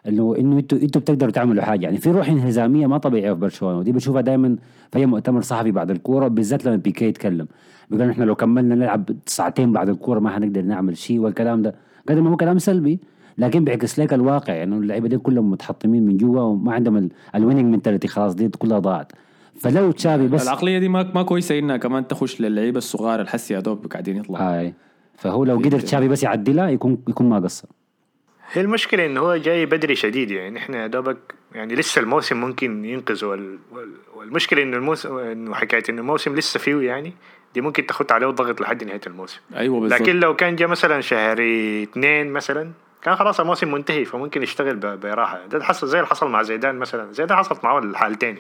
انه 0.08 0.36
إنه 0.38 0.58
أنتوا 0.58 0.78
إنتوا 0.78 1.00
بتقدروا 1.00 1.32
تعملوا 1.32 1.62
حاجة. 1.62 1.84
يعني 1.84 1.96
في 1.96 2.10
روح 2.10 2.28
انهزامية 2.28 2.86
ما 2.86 2.98
طبيعية 2.98 3.32
في 3.32 3.40
برشلونة. 3.40 3.78
ودي 3.78 3.92
بشوفها 3.92 4.20
دائما 4.20 4.56
في 4.92 4.98
أي 4.98 5.06
مؤتمر 5.06 5.40
صحفي 5.40 5.70
بعد 5.70 5.90
الكورة 5.90 6.28
بالذات 6.28 6.64
لما 6.64 6.76
بيكي 6.76 7.04
يتكلم. 7.04 7.46
بيقول 7.90 8.10
إحنا 8.10 8.24
لو 8.24 8.34
كملنا 8.34 8.74
نلعب 8.74 9.10
ساعتين 9.26 9.72
بعد 9.72 9.88
الكورة 9.88 10.20
ما 10.20 10.30
حنقدر 10.30 10.62
نعمل 10.62 10.96
شيء 10.96 11.18
والكلام 11.18 11.62
ده. 11.62 11.74
قد 12.08 12.18
ما 12.18 12.30
هو 12.30 12.36
كلام 12.36 12.58
سلبي 12.58 13.00
لكن 13.38 13.64
بيعكس 13.64 14.00
لك 14.00 14.14
الواقع 14.14 14.54
يعني 14.54 14.76
اللعيبة 14.76 15.08
دي 15.08 15.18
كلهم 15.18 15.50
متحطمين 15.50 16.06
من 16.06 16.16
جوا 16.16 16.40
وما 16.40 16.72
عندهم 16.72 17.08
ال 17.34 17.39
winning 17.39 17.72
mentality 17.72 18.08
خلاص 18.08 18.34
دي 18.34 18.48
كلها 18.48 18.78
ضاعت. 18.78 19.12
فلو 19.56 19.90
تشافي 19.90 20.28
بس 20.28 20.42
العقلية 20.42 20.78
دي 20.78 20.88
ما 20.88 21.12
ما 21.14 21.22
كويسة 21.22 21.58
إنها 21.58 21.76
كمان 21.76 22.08
تخش 22.08 22.40
للعيبة 22.40 22.78
الصغار 22.78 23.20
الحسي 23.20 23.54
يا 23.54 23.60
دوب 23.60 23.86
قاعدين 23.86 24.16
يطلعوا. 24.16 24.58
هاي. 24.58 24.74
فهو 25.16 25.44
لو 25.44 25.58
قدر 25.58 25.80
تشافي 25.80 26.08
بس 26.08 26.22
يعدلها 26.22 26.68
يكون 26.68 26.98
يكون 27.08 27.28
ما 27.28 27.38
قصر. 27.38 27.68
هي 28.52 28.60
المشكلة 28.60 29.06
إنه 29.06 29.20
هو 29.20 29.36
جاي 29.36 29.66
بدري 29.66 29.96
شديد 29.96 30.30
يعني 30.30 30.58
إحنا 30.58 30.86
دوبك 30.86 31.16
يعني 31.52 31.74
لسه 31.74 32.00
الموسم 32.00 32.40
ممكن 32.40 32.84
ينقذ 32.84 33.24
وال... 33.24 33.58
وال... 33.72 33.90
والمشكلة 34.14 34.62
إنه 34.62 34.76
الموسم 34.76 35.18
إنه 35.18 35.54
حكاية 35.54 35.82
إنه 35.88 36.00
الموسم 36.00 36.34
لسه 36.34 36.60
فيه 36.60 36.80
يعني 36.80 37.12
دي 37.54 37.60
ممكن 37.60 37.86
تاخد 37.86 38.12
عليه 38.12 38.26
ضغط 38.26 38.60
لحد 38.60 38.84
نهاية 38.84 39.00
الموسم. 39.06 39.40
أيوه 39.56 39.80
بالظبط 39.80 40.00
لكن 40.00 40.20
لو 40.20 40.36
كان 40.36 40.56
جا 40.56 40.66
مثلا 40.66 41.00
شهر 41.00 41.36
اثنين 41.82 42.32
مثلا 42.32 42.70
كان 43.02 43.16
خلاص 43.16 43.40
الموسم 43.40 43.72
منتهي 43.72 44.04
فممكن 44.04 44.42
يشتغل 44.42 44.76
ب- 44.76 45.00
براحة. 45.00 45.46
ده 45.46 45.64
حصل 45.64 45.86
زي 45.86 45.98
اللي 45.98 46.08
حصل 46.08 46.30
مع 46.30 46.42
زيدان 46.42 46.78
مثلا. 46.78 47.12
زيدان 47.12 47.38
حصلت 47.38 47.64
معه 47.64 47.78
الحالتين. 47.78 48.36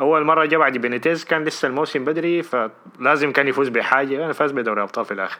أول 0.00 0.24
مرة 0.24 0.44
جا 0.44 0.58
بعد 0.58 0.78
بينيتيز 0.78 1.24
كان 1.24 1.44
لسه 1.44 1.68
الموسم 1.68 2.04
بدري 2.04 2.42
فلازم 2.42 3.32
كان 3.32 3.48
يفوز 3.48 3.68
بحاجة 3.68 4.24
أنا 4.24 4.32
فاز 4.32 4.52
بدوري 4.52 4.82
أبطال 4.82 5.04
في 5.04 5.14
الآخر. 5.14 5.38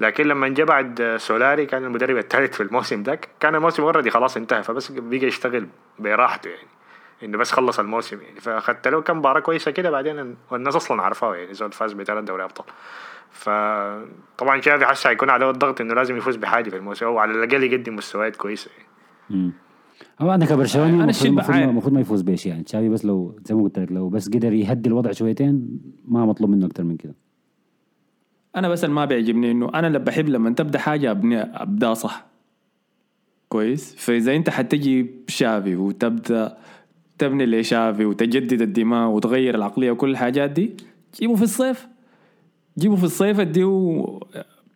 لكن 0.00 0.24
لما 0.24 0.48
جا 0.48 0.64
بعد 0.64 1.16
سولاري 1.16 1.66
كان 1.66 1.84
المدرب 1.84 2.16
الثالث 2.16 2.56
في 2.56 2.62
الموسم 2.62 3.02
ده 3.02 3.20
كان 3.40 3.54
الموسم 3.54 3.82
already 3.82 4.10
خلاص 4.10 4.36
انتهى 4.36 4.62
فبس 4.62 4.92
بقى 4.92 5.16
يشتغل 5.16 5.66
براحته 5.98 6.48
يعني. 6.50 6.68
إنه 7.22 7.38
بس 7.38 7.52
خلص 7.52 7.78
الموسم 7.78 8.20
يعني. 8.20 8.40
فاخدت 8.40 8.88
له 8.88 9.00
كم 9.00 9.18
مباراة 9.18 9.40
كويسة 9.40 9.70
كده 9.70 9.90
بعدين 9.90 10.36
والناس 10.50 10.76
أصلا 10.76 11.02
عرفاه 11.02 11.36
يعني 11.36 11.54
زول 11.54 11.72
فاز 11.72 11.92
بثلاث 11.92 12.24
دوري 12.24 12.44
أبطال. 12.44 12.66
فطبعا 13.30 14.60
تشافي 14.60 14.86
هسه 14.86 15.06
هيكون 15.06 15.30
عليه 15.30 15.50
الضغط 15.50 15.80
إنه 15.80 15.94
لازم 15.94 16.16
يفوز 16.16 16.36
بحاجة 16.36 16.70
في 16.70 16.76
الموسم 16.76 17.06
أو 17.06 17.18
على 17.18 17.32
الأقل 17.32 17.62
يقدم 17.62 17.96
مستويات 17.96 18.36
كويسة 18.36 18.70
يعني. 19.30 19.52
هو 20.20 20.34
أنا 20.34 20.46
كبرشلوني. 20.46 21.04
المفروض 21.64 21.92
ما 21.92 22.00
يفوز 22.00 22.22
بشيء 22.22 22.52
يعني. 22.52 22.64
تشافي 22.64 22.88
بس 22.88 23.04
لو 23.04 23.38
زي 23.44 23.54
ما 23.54 23.62
قلت 23.62 23.78
لك 23.78 23.92
لو 23.92 24.08
بس 24.08 24.28
قدر 24.28 24.52
يهدي 24.52 24.88
الوضع 24.88 25.12
شويتين 25.12 25.80
ما 26.08 26.26
مطلوب 26.26 26.50
منه 26.50 26.66
أكثر 26.66 26.84
من 26.84 26.96
كده. 26.96 27.14
أنا 28.56 28.68
بس 28.68 28.84
اللي 28.84 28.94
ما 28.94 29.04
بيعجبني 29.04 29.50
إنه 29.50 29.68
أنا 29.74 29.86
اللي 29.86 29.98
بحب 29.98 30.28
لما 30.28 30.50
تبدأ 30.50 30.78
حاجة 30.78 31.10
ابني 31.10 31.40
أبدأ 31.40 31.94
صح 31.94 32.26
كويس؟ 33.48 33.94
فإذا 33.94 34.36
أنت 34.36 34.50
حتجيب 34.50 35.10
تشافي 35.28 35.76
وتبدأ 35.76 36.56
تبني 37.18 37.46
لتشافي 37.46 38.04
وتجدد 38.04 38.62
الدماء 38.62 39.08
وتغير 39.08 39.54
العقلية 39.54 39.90
وكل 39.90 40.10
الحاجات 40.10 40.50
دي 40.50 40.70
جيبه 41.20 41.34
في 41.34 41.42
الصيف. 41.42 41.88
جيبه 42.78 42.96
في 42.96 43.04
الصيف 43.04 43.40
أديه 43.40 44.18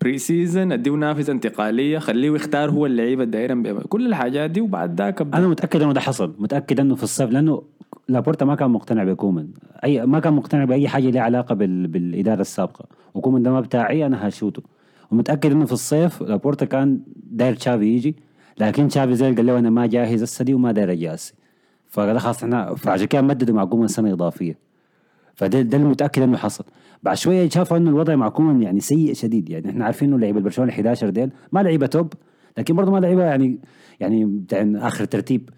pre-season 0.01 0.73
أديه 0.73 0.91
نافذة 0.91 1.31
انتقالية 1.31 1.99
خليه 1.99 2.31
يختار 2.31 2.71
هو 2.71 2.87
اللعيبه 2.87 3.25
بيعمل 3.25 3.83
كل 3.89 4.07
الحاجات 4.07 4.51
دي 4.51 4.61
وبعد 4.61 5.01
ذاك. 5.01 5.21
أنا 5.21 5.49
متأكد 5.49 5.83
إنه 5.83 5.93
ده 5.93 6.01
حصل. 6.01 6.35
متأكد 6.39 6.81
إنه 6.81 6.95
في 6.95 7.03
الصيف 7.03 7.31
لأنه 7.31 7.63
لابورتا 8.09 8.45
ما 8.45 8.55
كان 8.55 8.71
مقتنع 8.71 9.05
بكومان. 9.05 9.49
أي 9.85 10.07
ما 10.07 10.21
كان 10.21 10.33
مقتنع 10.33 10.65
بأي 10.65 10.89
حاجة 10.89 11.11
لها 11.11 11.23
علاقة 11.23 11.55
بال... 11.55 11.87
بالإدارة 11.87 12.41
السابقة. 12.41 12.87
وكومان 13.15 13.43
ده 13.43 13.51
ما 13.51 13.61
بتاعي 13.61 14.07
أنا 14.07 14.29
هشوته. 14.29 14.63
ومتأكد 15.11 15.53
إنه 15.53 15.65
في 15.65 15.73
الصيف 15.73 16.23
لابورتا 16.23 16.65
كان 16.65 17.01
داير 17.31 17.55
تشافي 17.55 17.85
يجي 17.85 18.17
لكن 18.59 18.89
تشافي 18.89 19.15
زي 19.15 19.35
قال 19.35 19.47
له 19.47 19.59
أنا 19.59 19.71
ما 19.71 19.87
جاهز 19.87 20.23
هسه 20.23 20.45
دي 20.45 20.55
وما 20.55 20.73
داير 20.73 20.93
أجي 20.93 21.17
فقال 21.89 22.21
خلاص 22.21 22.43
إحنا 22.43 22.75
فعشان 22.75 23.07
كده 23.07 23.23
مددوا 23.23 23.55
مع 23.55 23.65
كومان 23.65 23.89
سنة 23.89 24.13
إضافية. 24.13 24.59
فده 25.35 25.61
ده 25.63 25.79
المتأكد 25.79 26.23
إنه 26.23 26.37
حصل. 26.37 26.65
بعد 27.03 27.17
شوية 27.17 27.49
شافوا 27.49 27.77
إنه 27.77 27.91
الوضع 27.91 28.15
مع 28.17 28.29
كومان 28.29 28.63
يعني 28.63 28.81
سيء 28.81 29.15
شديد. 29.15 29.51
يعني 29.51 29.71
إحنا 29.71 29.85
عارفين 29.85 30.09
إنه 30.09 30.19
لعيبة 30.19 30.41
برشلونه 30.41 30.73
ال 30.73 30.75
11 30.75 31.11
ديل 31.11 31.31
ما 31.53 31.61
لعيبة 31.63 31.87
top 31.87 32.13
لكن 32.59 32.77
برضه 32.77 32.93
ما 32.93 32.99
لعيبة 32.99 33.23
يعني 33.23 33.59
يعني 34.01 34.25
بتاع 34.25 34.67
آخر 34.75 35.05
ترتيب. 35.05 35.51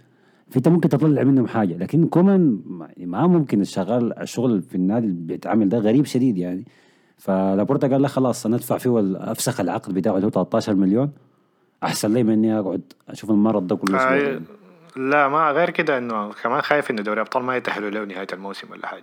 فأنت 0.50 0.68
ممكن 0.68 0.88
تطلع 0.88 1.22
منهم 1.22 1.46
حاجة 1.46 1.76
لكن 1.76 2.06
كومان 2.06 2.60
ما- 2.66 2.88
ما 2.98 3.26
ممكن 3.26 3.60
الشغال 3.60 4.18
الشغل 4.18 4.62
في 4.62 4.74
النادي 4.74 5.06
اللي 5.06 5.20
بيتعامل 5.26 5.68
ده 5.68 5.78
غريب 5.78 6.04
شديد 6.04 6.38
يعني. 6.38 6.64
فلابورتا 7.18 7.88
قال 7.88 8.02
لا 8.02 8.08
خلاص 8.08 8.46
ندفع 8.46 8.78
فيه 8.78 9.16
أفسخ 9.16 9.60
العقد 9.60 9.94
بتاعه 9.94 10.14
اللي 10.16 10.26
هو 10.26 10.30
13 10.30 10.74
مليون 10.74 11.12
أحسن 11.82 12.14
لي 12.14 12.22
من 12.22 12.32
اني 12.32 12.58
أقعد 12.58 12.82
أشوف 13.08 13.30
المرض 13.30 13.66
ده 13.66 13.76
كل 13.76 13.94
أسبوع. 13.96 14.16
آه 14.16 14.40
لا 14.96 15.28
ما 15.28 15.50
غير 15.50 15.70
كده 15.70 15.98
إنه 15.98 16.32
كمان 16.42 16.60
خايف 16.60 16.90
انه 16.90 17.02
دوري 17.02 17.20
أبطال 17.20 17.42
ما 17.42 17.56
يتاهلوا 17.56 17.90
له 17.90 18.04
نهاية 18.04 18.26
الموسم 18.32 18.70
ولا 18.70 18.86
حاجة. 18.86 19.02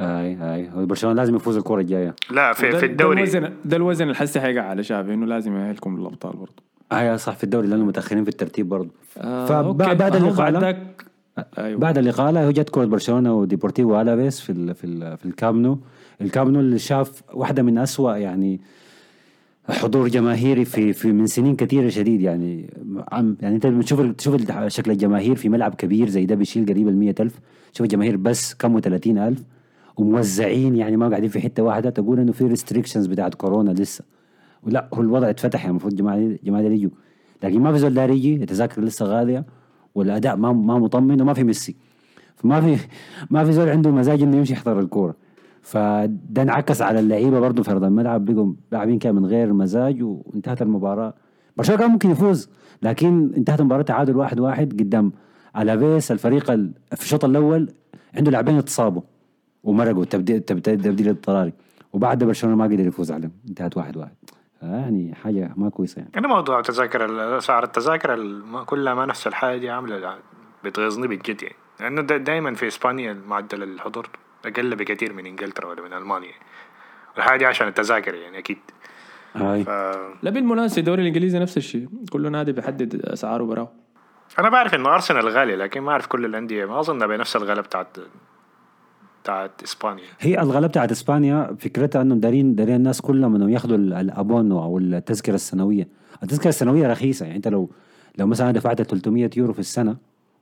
آي 0.00 0.54
آي. 0.54 0.70
هو 0.70 0.86
برشلونة 0.86 1.16
لازم 1.16 1.36
يفوز 1.36 1.56
الكره 1.56 1.80
الجاية. 1.80 2.14
لا 2.30 2.52
في 2.52 2.60
في 2.72 2.86
ده 2.86 2.92
الدوري. 2.92 3.18
الوزن 3.22 3.52
ده 3.64 3.76
الوزن 3.76 4.04
اللي 4.04 4.14
حسي 4.14 4.40
حيقع 4.40 4.62
على 4.62 4.82
شافي 4.82 5.14
إنه 5.14 5.26
لازم 5.26 5.56
يأهلكم 5.56 5.98
للابطال 5.98 6.32
برضه. 6.36 6.62
اي 7.00 7.18
صح 7.18 7.36
في 7.36 7.44
الدوري 7.44 7.68
لأنه 7.68 7.84
متأخرين 7.84 8.24
في 8.24 8.30
الترتيب 8.30 8.68
برضه. 8.68 8.90
آه، 9.18 9.46
فبعد 9.46 10.16
اللقاء 10.16 10.50
بعد 10.50 10.76
أيوه. 11.58 11.80
بعد 11.80 11.98
اللقاء 11.98 12.32
لا 12.32 12.44
هو 12.46 12.50
جت 12.50 12.68
كرة 12.68 12.84
برشلونة 12.84 13.34
وديبورتيفو 13.34 14.00
الافيس 14.00 14.40
في 14.40 14.52
ال 14.52 14.74
في 14.74 14.84
ال 14.84 15.16
في 15.18 15.26
الكامنو. 15.26 15.78
الكامنو 16.20 16.60
اللي 16.60 16.78
شاف 16.78 17.22
واحدة 17.34 17.62
من 17.62 17.78
أسوأ 17.78 18.16
يعني 18.16 18.60
حضور 19.68 20.08
جماهيري 20.08 20.64
في 20.64 20.92
في 20.92 21.12
من 21.12 21.26
سنين 21.26 21.56
كثيرة 21.56 21.88
شديد 21.88 22.20
يعني. 22.20 22.70
عم 23.12 23.36
يعني 23.40 23.54
أنت 23.54 23.66
بتشوف 23.66 24.00
تشوف 24.00 24.36
شكل 24.66 24.90
الجماهير 24.90 25.36
في 25.36 25.48
ملعب 25.48 25.74
كبير 25.74 26.08
زي 26.08 26.26
ده 26.26 26.34
بيشيل 26.34 26.66
قريب 26.66 26.88
ال 26.88 27.14
ألف. 27.20 27.38
شوف 27.72 27.80
الجماهير 27.84 28.16
بس 28.16 28.54
كم 28.54 28.80
30 28.80 29.18
ألف. 29.18 29.42
وموزعين 29.96 30.76
يعني 30.76 30.96
ما 30.96 31.08
قاعدين 31.08 31.28
في 31.28 31.40
حتة 31.40 31.62
واحدة. 31.62 31.90
تقول 31.90 32.18
إنه 32.18 32.32
في 32.32 32.44
ريستريكشنز 32.44 33.06
بتاعت 33.06 33.34
كورونا 33.34 33.70
لسه. 33.70 34.04
ولا 34.62 34.88
هو 34.94 35.00
الوضع 35.00 35.30
اتفتح 35.30 35.60
يعني 35.60 35.70
المفروض 35.70 35.94
جماعة 35.94 36.38
جماعة 36.44 36.60
يجوا. 36.62 36.90
لكن 37.42 37.60
ما 37.60 37.72
في 37.72 37.78
زول 37.78 37.94
داري 37.94 38.16
يجي 38.16 38.34
التذاكر 38.34 38.82
لسه 38.82 39.06
غاليه 39.06 39.44
والاداء 39.94 40.36
ما 40.36 40.52
ما 40.52 40.78
مطمن 40.78 41.20
وما 41.20 41.34
في 41.34 41.44
ميسي. 41.44 41.76
فما 42.36 42.60
في 42.60 42.76
ما 43.30 43.44
في 43.44 43.52
زول 43.52 43.68
عنده 43.68 43.90
مزاج 43.90 44.22
إنه 44.22 44.36
يمشي 44.36 44.52
يحضر 44.52 44.80
الكورة. 44.80 45.14
فده 45.62 46.42
انعكس 46.42 46.82
على 46.82 47.00
اللعيبة 47.00 47.40
برضه 47.40 47.62
في 47.62 47.70
أرض 47.70 47.84
الملعب 47.84 48.24
بقوا 48.24 48.52
لاعبين 48.72 48.98
كده 48.98 49.12
من 49.12 49.26
غير 49.26 49.52
مزاج 49.52 50.02
وانتهت 50.02 50.62
المباراة. 50.62 51.14
برشلونة 51.56 51.80
كان 51.80 51.90
ممكن 51.90 52.10
يفوز 52.10 52.48
لكن 52.82 53.32
انتهت 53.36 53.60
المباراة 53.60 53.82
تعادل 53.82 54.16
واحد 54.16 54.40
واحد 54.40 54.72
قدام 54.80 55.12
ألافيس 55.56 56.12
الفريق 56.12 56.50
ال- 56.50 56.72
في 56.96 57.02
الشوط 57.02 57.24
الأول 57.24 57.68
عنده 58.16 58.30
لاعبين 58.30 58.56
اتصابوا 58.58 59.02
ومرقوا 59.64 60.04
تبديل 60.04 60.40
تبديل 60.40 61.08
اضطراري. 61.08 61.52
وبعد 61.92 62.24
برشلونة 62.24 62.56
ما 62.56 62.64
قدر 62.64 62.80
يفوز 62.86 63.12
عليهم 63.12 63.30
انتهت 63.48 63.76
واحد 63.76 63.96
واحد. 63.96 64.12
يعني 64.62 65.14
حاجة 65.14 65.52
ما 65.56 65.70
كويسة 65.70 65.98
يعني. 65.98 66.10
أنا 66.16 66.28
موضوع 66.28 66.60
تذاكر 66.60 67.38
اسعار 67.38 67.64
التذاكر 67.64 68.40
كلها 68.66 68.94
ما 68.94 69.06
نفس 69.06 69.26
الحاجة 69.26 69.58
دي 69.58 69.70
عاملة 69.70 70.18
بتغيظني 70.64 71.06
بجد 71.06 71.42
يعني. 71.42 71.56
لأنه 71.80 72.02
دائما 72.02 72.54
في 72.54 72.66
إسبانيا 72.66 73.12
معدل 73.26 73.62
الحضور 73.62 74.08
أقل 74.46 74.76
بكثير 74.76 75.12
من 75.12 75.26
إنجلترا 75.26 75.66
ولا 75.66 75.82
من 75.82 75.92
ألمانيا. 75.92 76.32
والحاجة 77.16 77.38
دي 77.38 77.46
عشان 77.46 77.68
التذاكر 77.68 78.14
يعني 78.14 78.38
أكيد. 78.38 78.58
هاي. 79.34 79.64
ف... 79.64 79.68
لا 80.22 80.30
بالمناسبة 80.30 80.78
الدوري 80.78 81.02
الإنجليزي 81.02 81.38
نفس 81.38 81.56
الشيء 81.56 81.88
كل 82.12 82.32
نادي 82.32 82.52
بيحدد 82.52 83.06
أسعاره 83.06 83.44
براه 83.44 83.72
أنا 84.38 84.48
بعرف 84.48 84.74
إنه 84.74 84.94
أرسنال 84.94 85.28
غالي 85.28 85.56
لكن 85.56 85.80
ما 85.80 85.92
أعرف 85.92 86.06
كل 86.06 86.24
الأندية 86.24 86.64
ما 86.64 86.80
أظن 86.80 87.06
بنفس 87.06 87.36
الغلا 87.36 87.60
بتاعت 87.60 87.96
بتاعت 89.22 89.62
إسبانيا. 89.62 90.02
هي 90.20 90.40
الغلبة 90.40 90.66
بتاعت 90.66 90.90
إسبانيا 90.90 91.56
فكرتها 91.58 92.02
انهم 92.02 92.20
دارين 92.20 92.54
دارين 92.54 92.74
الناس 92.76 93.00
كلهم 93.00 93.34
انهم 93.34 93.48
ياخذوا 93.48 93.76
ال- 93.76 93.92
الابونو 93.92 94.62
أو 94.62 94.78
التذكرة 94.78 95.34
السنوية. 95.34 95.88
التذكرة 96.22 96.48
السنوية 96.48 96.86
رخيصة 96.88 97.24
يعني 97.26 97.36
أنت 97.36 97.48
لو 97.48 97.70
لو 98.18 98.26
مثلا 98.26 98.50
دفعت 98.50 98.82
300 98.82 99.30
يورو 99.36 99.52
في 99.52 99.58
السنة 99.58 99.96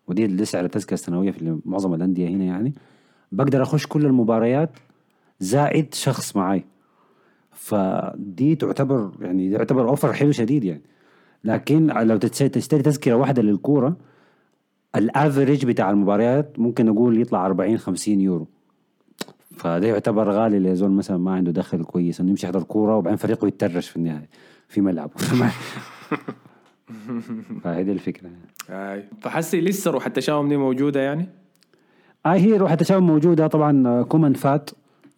ودي 0.09 0.25
اللي 0.25 0.45
سعر 0.45 0.65
التذكره 0.65 0.95
السنويه 0.95 1.31
في 1.31 1.59
معظم 1.65 1.95
الأندية 1.95 2.29
هنا 2.29 2.45
يعني 2.45 2.75
بقدر 3.33 3.63
أخش 3.63 3.87
كل 3.87 4.07
المباريات 4.07 4.71
زائد 5.41 5.95
شخص 5.95 6.37
معي 6.37 6.65
فدي 7.53 8.55
تعتبر 8.57 9.11
يعني 9.21 9.51
يعتبر 9.51 9.89
أوفر 9.89 10.13
حلو 10.13 10.33
شديد 10.33 10.65
يعني. 10.65 10.83
لكن 11.45 11.87
لو 11.87 12.17
تشتري 12.17 12.83
تذكرة 12.83 13.15
واحدة 13.15 13.43
للكورة 13.43 13.97
ال 14.97 15.05
average 15.05 15.67
بتاع 15.67 15.91
المباريات 15.91 16.59
ممكن 16.59 16.87
نقول 16.87 17.21
يطلع 17.21 17.47
40 17.47 17.79
50 17.79 18.21
يورو. 18.21 18.47
فده 19.61 19.87
يعتبر 19.89 20.31
غالي 20.31 20.59
لزول 20.59 20.91
مثلا 20.91 21.17
ما 21.17 21.33
عنده 21.33 21.53
دخل 21.53 21.85
كويس 21.85 22.21
إنه 22.21 22.31
يمشي 22.31 22.47
يحضر 22.47 22.63
كورة 22.63 22.97
وبعدين 22.97 23.17
فريقه 23.17 23.47
يترش 23.47 23.89
في 23.89 23.97
النهاية 23.97 24.29
في 24.69 24.81
ملعبه. 24.81 25.13
فهذه 27.63 27.93
الفكرة. 27.93 28.29
يعني. 28.29 28.93
أي. 28.93 29.05
فحسي 29.21 29.61
لسه 29.61 29.91
روح 29.91 30.07
التشاؤم 30.07 30.49
دي 30.49 30.57
موجودة 30.57 31.01
يعني؟ 31.01 31.29
آه 32.27 32.35
هي 32.35 32.57
روح 32.57 32.73
التشاؤم 32.73 33.07
موجودة 33.07 33.47
طبعا. 33.47 34.03
كومان 34.03 34.33
فات 34.33 34.71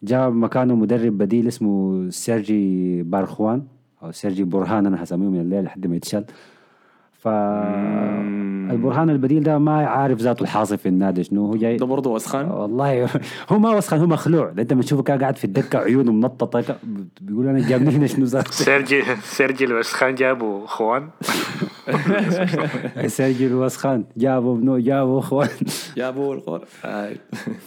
جاء 0.03 0.29
مكانه 0.29 0.75
مدرب 0.75 1.17
بديل 1.17 1.47
اسمه 1.47 2.09
سيرجي 2.09 3.03
بارخوان 3.03 3.63
أو 4.03 4.11
سيرجي 4.11 4.43
برهان 4.43 4.85
أنا 4.85 4.97
حسميه 4.97 5.29
من 5.29 5.41
الليل 5.41 5.63
لحد 5.63 5.87
ما 5.87 5.95
يتشال. 5.95 6.25
فالبرهان 7.23 9.09
البديل 9.09 9.43
ده 9.43 9.57
ما 9.57 9.85
عارف 9.87 10.19
ذاته 10.19 10.43
الحاصل 10.43 10.77
في 10.77 10.89
النادي 10.89 11.23
شنو. 11.23 11.45
هو 11.45 11.55
جاي 11.55 11.77
ده 11.77 11.85
برضه 11.85 12.09
وسخان؟ 12.11 12.51
والله 12.51 13.09
هو 13.51 13.59
ما 13.59 13.69
وسخن 13.75 13.99
هو 13.99 14.07
مخلوع. 14.07 14.53
أنت 14.59 14.73
بتشوفه 14.73 15.03
كان 15.03 15.19
قاعد 15.19 15.35
في 15.37 15.43
الدكة 15.45 15.79
عيونه 15.79 16.11
منططه 16.11 16.75
بيقول 17.21 17.47
أنا 17.47 17.69
جابني 17.69 17.89
هنا 17.89 18.07
شنو 18.07 18.25
ذاته 18.25 18.51
سيرجي 18.65 19.01
سيرجي 19.23 19.65
الوسخان 19.65 20.15
جابوا 20.15 20.67
خوان. 20.67 21.09
سيرجي 23.07 23.47
الوسخان 23.47 24.03
جابوا 24.17 24.55
ابنه 24.55 24.79
جابوا 24.79 25.19
اخوان 25.19 25.49
جابوا 25.97 26.35
القر 26.35 26.65
اي 26.85 27.17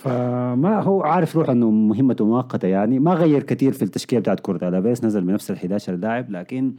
فما 0.03 0.81
هو 0.81 1.03
عارف 1.03 1.37
روح 1.37 1.51
إنه 1.51 1.71
مهمته 1.71 2.25
مؤقتة 2.27 2.69
يعني. 2.69 2.99
ما 2.99 3.15
غير 3.15 3.43
كثير 3.43 3.73
في 3.73 3.83
التشكيلة 3.83 4.21
بتاعت 4.21 4.41
كره 4.41 4.69
ألافيس 4.69 5.05
نزل 5.05 5.21
بنفس 5.21 5.51
ال 5.51 5.57
11 5.57 5.93
لاعب 5.97 6.31
لكن 6.31 6.75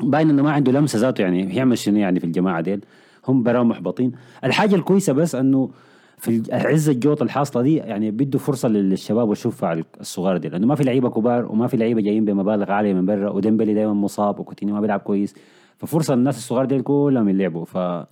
باين 0.00 0.30
إنه 0.30 0.42
ما 0.42 0.52
عنده 0.52 0.72
لمسة 0.72 0.98
ذاته 0.98 1.22
يعني 1.22 1.56
يعمل 1.56 1.78
شنو 1.78 1.96
يعني 1.96 2.20
في 2.20 2.26
الجماعة 2.26 2.60
ديل؟ 2.60 2.84
هم 3.28 3.42
براهم 3.42 3.68
محبطين. 3.68 4.12
الحاجة 4.44 4.74
الكويسة 4.74 5.12
بس 5.12 5.34
إنه 5.34 5.70
في 6.18 6.42
عز 6.52 6.88
الجوط 6.88 7.22
الحاصلة 7.22 7.62
دي 7.62 7.76
يعني 7.76 8.10
بيدوا 8.10 8.40
فرصة 8.40 8.68
للشباب 8.68 9.28
والشفع 9.28 9.80
الصغار 10.00 10.36
دي 10.36 10.48
لأنه 10.48 10.66
ما 10.66 10.74
في 10.74 10.84
لعيبة 10.84 11.10
كبار 11.10 11.46
وما 11.52 11.66
في 11.66 11.76
لعيبة 11.76 12.00
جايين 12.00 12.24
بمبالغ 12.24 12.72
عالية 12.72 12.94
من 12.94 13.06
برا 13.06 13.30
وديمبلي 13.30 13.74
دائما 13.74 13.94
مصاب 13.94 14.40
وكوتينيو 14.40 14.74
ما 14.74 14.80
بيلعب 14.80 15.00
كويس. 15.00 15.34
ففرصة 15.78 16.14
للناس 16.14 16.36
الصغار 16.36 16.64
ديل 16.64 16.80
كلهم 16.82 17.28
يلعبوا. 17.28 17.64
ف 17.64 18.06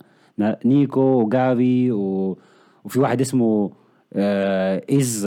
نيكو 0.65 1.01
وجافي 1.01 1.91
و... 1.91 2.37
وفي 2.85 2.99
واحد 2.99 3.21
اسمه 3.21 3.71
آه 4.13 4.83
إز 4.89 5.25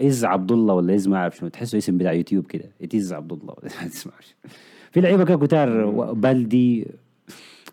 إز 0.00 0.24
عبد 0.24 0.52
الله 0.52 0.74
ولا 0.74 0.94
إز 0.94 1.08
ما 1.08 1.16
أعرف 1.16 1.36
شنو 1.36 1.48
تحسه 1.48 1.78
اسم 1.78 1.98
بتاع 1.98 2.12
يوتيوب 2.12 2.46
كده. 2.46 2.64
إز 2.94 3.12
عبد 3.12 3.32
الله 3.32 3.54
ولا 3.58 3.86
اسمه 3.86 4.12
في 4.90 5.00
لعيبة 5.00 5.24
كده 5.24 5.36
كتار 5.46 5.90
بلدي 6.12 6.86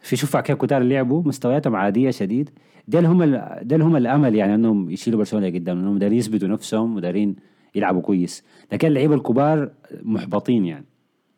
في 0.01 0.15
شفع 0.15 0.41
كده 0.41 0.57
كتار 0.57 0.81
لعبوا 0.83 1.23
مستوياتهم 1.25 1.75
عادية 1.75 2.11
شديد. 2.11 2.49
ديل 2.87 3.05
هم 3.05 3.21
ال- 3.21 3.59
ديل 3.61 3.81
هم 3.81 3.95
الأمل 3.95 4.35
يعني 4.35 4.55
إنهم 4.55 4.89
يشيلوا 4.89 5.19
برشلونة 5.19 5.47
قدام 5.47 5.79
إنهم 5.79 5.97
دارين 5.97 6.17
يثبتوا 6.17 6.47
نفسهم 6.47 6.95
ودارين 6.95 7.35
يلعبوا 7.75 8.01
كويس. 8.01 8.43
لكن 8.71 8.87
اللعيبة 8.87 9.15
الكبار 9.15 9.69
محبطين 10.03 10.65
يعني 10.65 10.85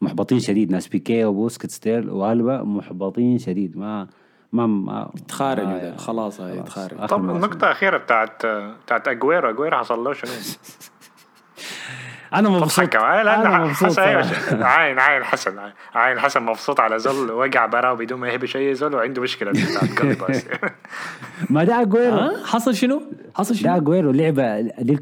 محبطين 0.02 0.40
شديد. 0.40 0.72
ناس 0.72 0.88
بيكي 0.88 1.26
وبوسكيتس 1.26 1.80
ديل 1.80 2.10
وألبا 2.10 2.64
محبطين 2.64 3.38
شديد. 3.38 3.78
ما 3.78 4.08
ما 4.54 4.68
ما. 4.68 5.12
تخارجوا 5.28 5.70
ما- 5.70 5.78
ده، 5.84 5.96
خلاص 5.98 6.42
هاي 6.42 6.62
تخارج 6.64 7.06
طب. 7.06 7.30
النقطة 7.30 7.66
الأخيرة 7.66 7.98
بتاعت 7.98 8.46
بتاعت 8.86 9.08
أجويرو. 9.08 9.50
أجويرو 9.50 9.78
حصل 9.78 10.04
له 10.04 10.14
شنو؟ 10.14 10.32
أنا 12.34 12.50
مبسوط. 12.50 12.96
لا 12.96 13.22
أنا 13.42 13.44
لا 13.44 13.58
مبسوط 13.66 13.88
حسن 13.90 13.94
صراحة. 13.94 14.64
عاين 14.66 15.00
عاين 15.00 15.24
حسن 15.24 15.54
عاين- 15.96 16.20
حسن 16.20 16.44
مبسوط 16.44 16.80
على 16.80 17.00
زول 17.00 17.32
وقع 17.32 17.66
براه 17.66 17.94
بدون 17.94 18.20
ما 18.20 18.30
يهبش 18.30 18.56
أي 18.58 18.76
زول 18.76 18.96
وعنده 18.96 19.22
بس 19.22 19.38
ما 21.50 21.64
ده 21.64 21.82
أجويرو. 21.82 22.46
حصل 22.46 22.76
شنو؟ 22.76 23.02
حصل 23.36 23.54
ده 23.54 23.60
شنو؟ 23.60 23.76
أجويرو 23.76 24.12
لعبة 24.12 24.62
دي 24.62 24.96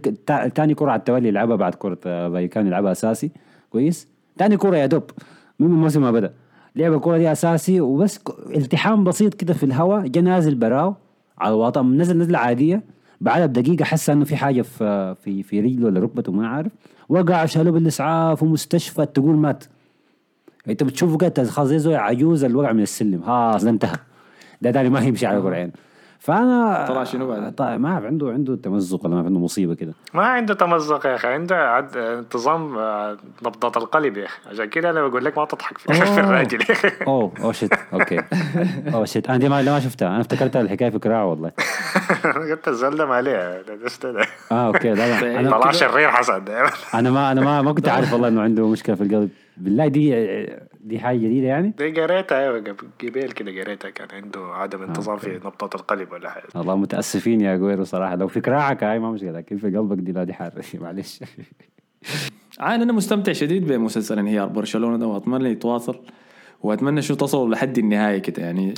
تاني 0.55 0.73
كرة 0.75 0.91
على 0.91 0.99
التوالي 0.99 1.27
يلعبها 1.27 1.55
بعد 1.55 1.75
كرة 1.75 1.97
آه، 2.05 2.29
فايكانو 2.29 2.67
يلعبها 2.67 2.91
أساسي. 2.91 3.31
كويس؟ 3.69 4.07
تاني 4.37 4.57
كرة 4.57 4.77
يا 4.77 4.85
دوب. 4.85 5.03
من 5.59 5.67
الموسم 5.67 6.01
ما 6.01 6.11
بدأ. 6.11 6.33
لعب 6.75 6.93
الكرة 6.93 7.17
دي 7.17 7.31
أساسي 7.31 7.81
وبس 7.81 8.19
التحام 8.55 9.03
بسيط 9.03 9.33
كده 9.33 9.53
في 9.53 9.63
الهواء 9.63 10.07
جا 10.07 10.21
نازل 10.21 10.55
براه 10.55 10.95
على 11.37 11.53
الوطن 11.53 11.97
نزل 11.97 12.17
نزلة 12.17 12.39
عادية. 12.39 12.83
بعدها 13.21 13.45
بدقيقة 13.45 13.85
حس 13.85 14.09
إنه 14.09 14.25
في 14.25 14.35
حاجة 14.35 14.61
في 14.61 15.15
في 15.23 15.43
في 15.43 15.59
رجله 15.61 15.85
ولا 15.85 15.99
ركبته 15.99 16.31
ما 16.31 16.47
عارف 16.47 16.71
وقع 17.09 17.45
شالوه 17.45 17.73
بالإسعاف 17.73 18.43
ومستشفى 18.43 19.05
تقول 19.05 19.35
مات. 19.35 19.63
انت 20.69 20.83
بتشوفه 20.83 21.17
كده 21.17 21.43
خلاص 21.43 21.67
زي 21.67 21.95
عجوز 21.95 22.43
اللي 22.43 22.57
وقع 22.57 22.71
من 22.71 22.83
السلم. 22.83 23.23
خلاص 23.23 23.63
ده 23.63 23.69
انتهى. 23.69 23.97
ده 24.61 24.71
تاني 24.71 24.89
ما 24.89 24.99
يمشي 24.99 25.25
على 25.25 25.39
قرعين 25.39 25.71
فأنا 26.25 26.85
طلع 26.87 27.03
شنو 27.03 27.27
بعدين؟ 27.27 27.49
طيب 27.51 27.79
ما 27.79 27.89
أعرف 27.93 28.05
عنده 28.05 28.29
عنده 28.29 28.55
تمزق 28.55 29.05
ولا 29.05 29.15
ما 29.15 29.21
عنده 29.21 29.39
مصيبة 29.39 29.75
كده؟ 29.75 29.93
ما 30.13 30.23
عنده 30.23 30.53
تمزق 30.53 31.05
يا 31.05 31.15
أخي 31.15 31.27
عنده 31.27 31.55
عد... 31.69 31.97
انتظام 31.97 32.77
آه، 32.77 33.17
نبضات 33.45 33.77
القلب 33.77 34.17
يا 34.17 34.25
أخي. 34.25 34.37
عشان 34.51 34.65
كده 34.65 34.89
أنا 34.89 35.07
بقول 35.07 35.25
لك 35.25 35.37
ما 35.37 35.45
تضحك 35.45 35.77
في, 35.77 35.93
في. 35.93 36.19
الراجل 36.19 36.59
يا 36.61 37.05
oh 37.07 37.31
oh 37.43 37.51
shit 37.51 37.73
okay 37.93 38.21
oh 38.93 39.05
shit 39.05 39.27
أنا 39.29 39.37
دي 39.37 39.49
ما, 39.49 39.61
ما 39.61 39.79
شفتها. 39.79 40.07
أنا 40.07 40.21
افتكرت 40.21 40.55
الحكاية 40.55 40.89
في 40.89 40.99
كراع 40.99 41.23
والله. 41.23 41.51
قلت 42.51 42.67
الزول 42.67 42.97
ده 42.97 43.05
ما 43.05 43.15
عليه 43.15 43.61
ده 43.61 43.75
ده- 43.75 44.11
ده. 44.11 44.25
آه 44.51 44.67
okay 44.67 44.89
لا 44.89 45.21
لا. 45.21 45.39
أنا 45.39 45.51
طلع 45.51 45.71
شرير 45.71 46.11
حسن. 46.11 46.43
أنا 46.93 47.11
ما 47.11 47.31
أنا 47.31 47.41
ما 47.41 47.61
ما 47.61 47.73
كنت 47.73 47.89
عارف 47.89 48.13
والله 48.13 48.27
إنه 48.27 48.41
عنده 48.41 48.67
مشكلة 48.67 48.95
في 48.95 49.03
القلب. 49.03 49.29
بالله 49.57 49.87
دي 49.87 50.13
دي 50.85 50.99
حاجة 50.99 51.17
جديدة 51.17 51.47
يعني؟ 51.47 51.73
دي 51.77 52.01
قريتها 52.01 52.39
أيوه 52.39 52.59
قبل 52.59 53.31
كده 53.31 53.61
قريتها 53.61 53.89
كان 53.89 54.07
عنده 54.13 54.39
عدم 54.39 54.81
انتظام 54.81 55.17
في 55.17 55.29
نبضات 55.45 55.75
القلب 55.75 56.11
ولا 56.11 56.29
حاجة. 56.29 56.43
والله 56.55 56.75
متأسفين 56.75 57.41
يا 57.41 57.55
أجويرو 57.57 57.83
صراحة. 57.83 58.15
لو 58.15 58.27
في 58.27 58.41
كراعك 58.41 58.83
هاي 58.83 58.99
ما 58.99 59.11
مشكلة 59.11 59.31
لكن 59.31 59.57
في 59.57 59.77
قلبك 59.77 59.97
دي؟ 59.97 60.11
لا 60.11 60.23
دي 60.23 60.33
حارة 60.33 60.51
معلش. 60.81 61.23
عاد 62.59 62.81
أنا 62.81 62.93
مستمتع 62.93 63.31
شديد 63.31 63.67
بمسلسل 63.67 64.19
انهيار 64.19 64.47
برشلونة 64.47 64.97
ده 64.97 65.07
وأتمنى 65.07 65.49
يتواصل 65.49 65.95
وأتمنى 66.63 67.01
شو 67.01 67.15
تصلوا 67.15 67.49
لحد 67.49 67.77
النهايه 67.77 68.17
كده. 68.17 68.43
يعني 68.43 68.73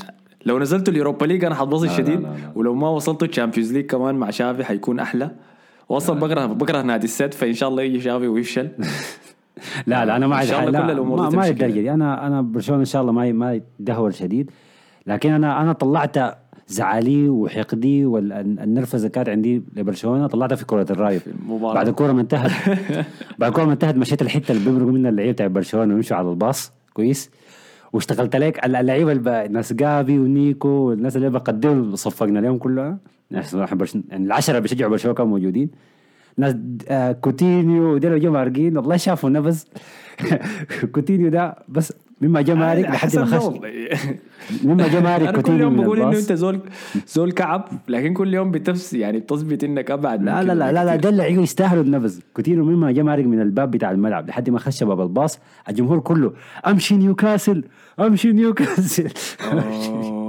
لو 0.46 0.60
نزلتوا 0.60 0.93
ال 0.93 0.98
Europa 0.98 1.25
League 1.25 1.43
أنا 1.46 1.56
حتبسط 1.56 1.84
لا، 1.84 1.88
لا، 1.89 1.98
شديد. 1.98 2.20
لا، 2.22 2.28
لا. 2.28 2.52
ولو 2.56 2.76
ما 2.76 2.89
وصلتوا 2.89 3.28
ال 3.27 3.32
Champions 3.32 3.73
League 3.73 3.86
كمان 3.86 4.15
مع 4.15 4.30
شافي 4.30 4.63
حيكون 4.63 5.00
أحلى. 5.00 5.32
واصلا 5.89 6.20
بكره 6.20 6.46
بكره 6.46 6.82
نادي 6.82 7.06
السد 7.06 7.34
فإن 7.34 7.54
شاء 7.54 7.70
الله 7.70 7.84
يجي 7.84 8.02
شافي 8.02 8.28
ويفشل. 8.28 8.70
لا 9.88 10.06
لا 10.06 10.15
أنا 10.15 10.28
ما 10.28 10.36
عايز 10.36 10.50
شاء 10.50 10.67
الله 10.67 10.82
كل 10.82 10.91
الأمور 10.91 11.36
ما, 11.36 11.48
للدرجه. 11.48 11.72
دي 11.72 11.91
أنا 11.93 12.28
أنا 12.28 12.41
برشلونة 12.41 12.80
إن 12.80 12.86
شاء 12.86 13.02
الله 13.02 13.12
ما 13.12 13.32
ما 13.32 13.62
يدهور 13.80 14.12
شديد. 14.12 14.52
لكن 15.08 15.32
أنا 15.32 15.62
أنا 15.62 15.74
طلعت 15.74 16.38
زعلي 16.67 17.30
وحقدي 17.30 18.06
والنرفزه 18.06 19.10
كانت 19.10 19.30
عندي 19.30 19.63
لبرشلونة 19.76 20.28
طلعتها 20.28 20.56
في 20.56 20.65
كرة 20.65 21.20
المباراة. 21.28 21.74
بعد 21.74 21.88
الكوره 21.88 22.12
ما 22.12 22.22
انتهت. 22.22 22.52
بعد 23.39 23.50
الكوره 23.50 23.65
ما 23.65 23.74
انتهت 23.74 23.96
مشيت 23.96 24.22
الحتة 24.22 24.52
اللي 24.52 24.65
بيمرقوا 24.65 24.91
منها 24.91 25.10
اللعيبة 25.10 25.32
بتاع 25.32 25.48
برشلونة 25.48 25.93
ويمشوا 25.93 26.17
على 26.17 26.30
الباص. 26.30 26.72
كويس. 26.93 27.32
واشتغلت 27.93 28.36
عليك. 28.36 28.65
اللعيبة 28.65 29.48
ناس 29.48 29.74
جافي 29.74 30.20
ونيكو 30.20 30.67
والناس 30.67 31.15
اللي 31.15 31.30
بقدموا 31.30 31.96
صفقنا 31.96 32.39
لهم 32.39 32.58
كلها. 32.58 32.98
يعني 33.32 34.26
العشرة 34.26 34.60
بيشجعوا 34.60 34.91
برشلونة 34.91 35.15
كانوا 35.15 35.32
موجودين. 35.32 35.70
ناس 36.38 36.56
آه 36.88 37.12
كوتينيو 37.12 37.93
وديل 37.93 38.19
جو 38.19 38.32
مارقين 38.32 38.78
والله 38.78 38.97
شافوا 38.97 39.30
نفس 39.30 39.65
كوتينيو 40.95 41.30
ده 41.30 41.56
بس 41.69 41.93
مما 42.21 42.41
جاء 42.41 42.56
مارق 42.56 42.86
لحد 42.86 43.17
ما 43.17 43.26
خش. 43.26 43.54
مما 44.63 44.88
جاء 44.88 45.02
مارق 45.01 45.27
أنا 45.28 45.41
كل 45.41 45.62
يوم 45.62 45.76
بقول 45.82 46.02
إنه 46.02 46.19
أنت 46.19 46.34
زول 46.34 46.60
زول 47.08 47.32
كعب 47.32 47.67
لكن 47.88 48.13
كل 48.13 48.34
يوم 48.34 48.52
بتفس 48.52 48.93
يعني 48.93 49.19
بتثبت 49.19 49.63
إنك 49.63 49.91
أبعد 49.91 50.23
لا 50.23 50.43
لا 50.43 50.54
لا 50.54 50.71
لا 50.71 50.86
لا. 50.86 50.95
ده 50.95 51.10
اللعيبه 51.10 51.41
يستاهلوا 51.41 51.84
النفس 51.84 52.19
كوتينيو 52.34 52.65
مما 52.65 52.91
جاء 52.91 53.04
مارق 53.04 53.26
من 53.26 53.41
الباب 53.41 53.71
بتاع 53.71 53.91
الملعب 53.91 54.28
لحد 54.30 54.50
ما 54.50 54.60
خش 54.60 54.84
باب 54.84 55.02
الباص 55.02 55.39
الجمهور 55.69 56.00
كله 56.00 56.34
أمشي 56.67 56.95
نيوكاسل 56.95 57.63
أمشي 58.00 58.32
نيوكاسل 58.32 59.10
أوه. 59.52 60.17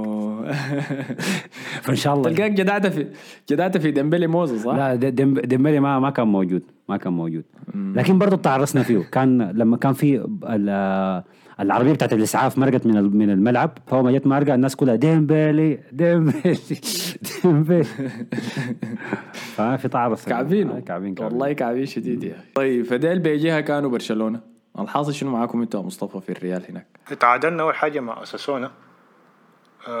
فان 1.83 1.95
شاء 1.95 2.13
الله. 2.13 2.29
تلقاك 2.31 2.51
جدعت 2.51 2.87
في 2.87 3.07
جدعت 3.49 3.77
في 3.77 3.91
ديمبلي 3.91 4.27
موزة 4.27 4.57
صح؟ 4.57 4.75
لا 4.75 4.95
ديمبلي 4.95 5.79
ما 5.79 5.99
ما 5.99 6.09
كان 6.09 6.27
موجود. 6.27 6.61
ما 6.89 6.97
كان 6.97 7.13
موجود. 7.13 7.43
لكن 7.75 8.17
برضه 8.19 8.37
تعرسنا 8.37 8.83
فيه. 8.83 8.99
كان 9.11 9.41
لما 9.41 9.77
كان 9.77 9.93
في 9.93 10.27
ال- 10.49 11.23
العربية 11.59 11.93
بتاعت 11.93 12.13
الإسعاف 12.13 12.57
مرقت 12.57 12.85
من 12.85 12.97
ال- 12.97 13.17
من 13.17 13.29
الملعب. 13.29 13.71
فهو 13.87 14.03
ما 14.03 14.11
جت 14.11 14.27
مارقة 14.27 14.55
الناس 14.55 14.75
كلها 14.75 14.95
ديمبلي 14.95 15.79
ديمبلي 15.91 16.57
ديمبلي. 17.43 17.83
ففي 19.55 19.87
تعرس. 19.87 20.25
كعبين. 20.25 20.69
آه، 20.69 20.79
كعبين 20.79 21.15
كعبين. 21.15 21.33
والله 21.33 21.53
كعبين 21.53 21.85
شديد 21.85 22.23
يا 22.23 22.31
أخي. 22.31 22.43
طيب 22.55 22.85
فديل 22.85 23.19
بيجيها 23.19 23.61
كانوا 23.61 23.89
برشلونة. 23.89 24.39
الحاصل 24.79 25.13
شنو 25.13 25.31
معاكم 25.31 25.61
أنتوا 25.61 25.83
مصطفى 25.83 26.21
في 26.21 26.31
الريال 26.31 26.61
هناك؟ 26.69 26.85
تعادلنا 27.19 27.63
أول 27.63 27.75
حاجة 27.75 27.99
مع 27.99 28.23
اساسونا 28.23 28.71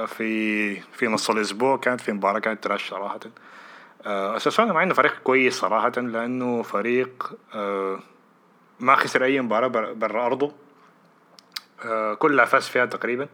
في 0.07 0.75
في 0.79 1.07
نص 1.07 1.29
الأسبوع 1.29 1.77
كانت 1.77 2.01
في 2.01 2.11
مباراة 2.11 2.39
كانت 2.39 2.63
تراش 2.63 2.89
صراحة. 2.89 3.19
آه، 4.05 4.35
اساسونا 4.37 4.73
مع 4.73 4.83
إنه 4.83 4.93
فريق 4.93 5.19
كويس 5.23 5.59
صراحة 5.59 5.89
لأنه 5.89 6.61
فريق 6.61 7.31
آه، 7.55 7.99
ما 8.79 8.95
خسر 8.95 9.23
أي 9.23 9.41
مباراة 9.41 9.67
بر- 9.67 9.93
برا 9.93 10.25
أرضه. 10.25 10.51
آه، 11.85 12.13
كلها 12.13 12.45
فاز 12.45 12.67
فيها 12.67 12.85
تقريبا. 12.85 13.27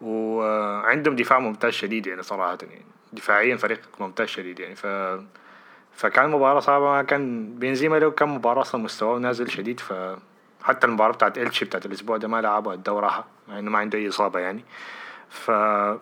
وعندهم 0.00 1.16
دفاع 1.16 1.38
ممتاز 1.38 1.72
شديد 1.72 2.06
يعني 2.06 2.22
صراحة 2.22 2.58
يعني. 2.62 2.84
دفاعيا 3.12 3.56
فريق 3.56 3.80
ممتاز 4.00 4.28
شديد 4.28 4.60
يعني. 4.60 4.74
ف 4.76 4.86
فكان 5.96 6.30
مباراة 6.30 6.60
صعبة 6.60 7.02
كان 7.02 7.54
بنزيما 7.54 7.96
له 7.96 8.10
كان 8.10 8.28
مباراة 8.28 8.60
أصلا 8.60 8.82
مستواه 8.82 9.18
نازل 9.18 9.50
شديد 9.50 9.80
فحتى 9.80 10.86
المباراة 10.86 11.12
بتاعت 11.12 11.38
إلتشي 11.38 11.64
بتاعت 11.64 11.86
الأسبوع 11.86 12.16
ده 12.16 12.28
ما 12.28 12.40
لعبها 12.40 12.74
الدورة 12.74 13.24
مع 13.48 13.58
إنه 13.58 13.70
ما 13.70 13.78
عنده 13.78 13.98
أي 13.98 14.08
إصابة 14.08 14.40
يعني. 14.40 14.64
ف 15.34 15.50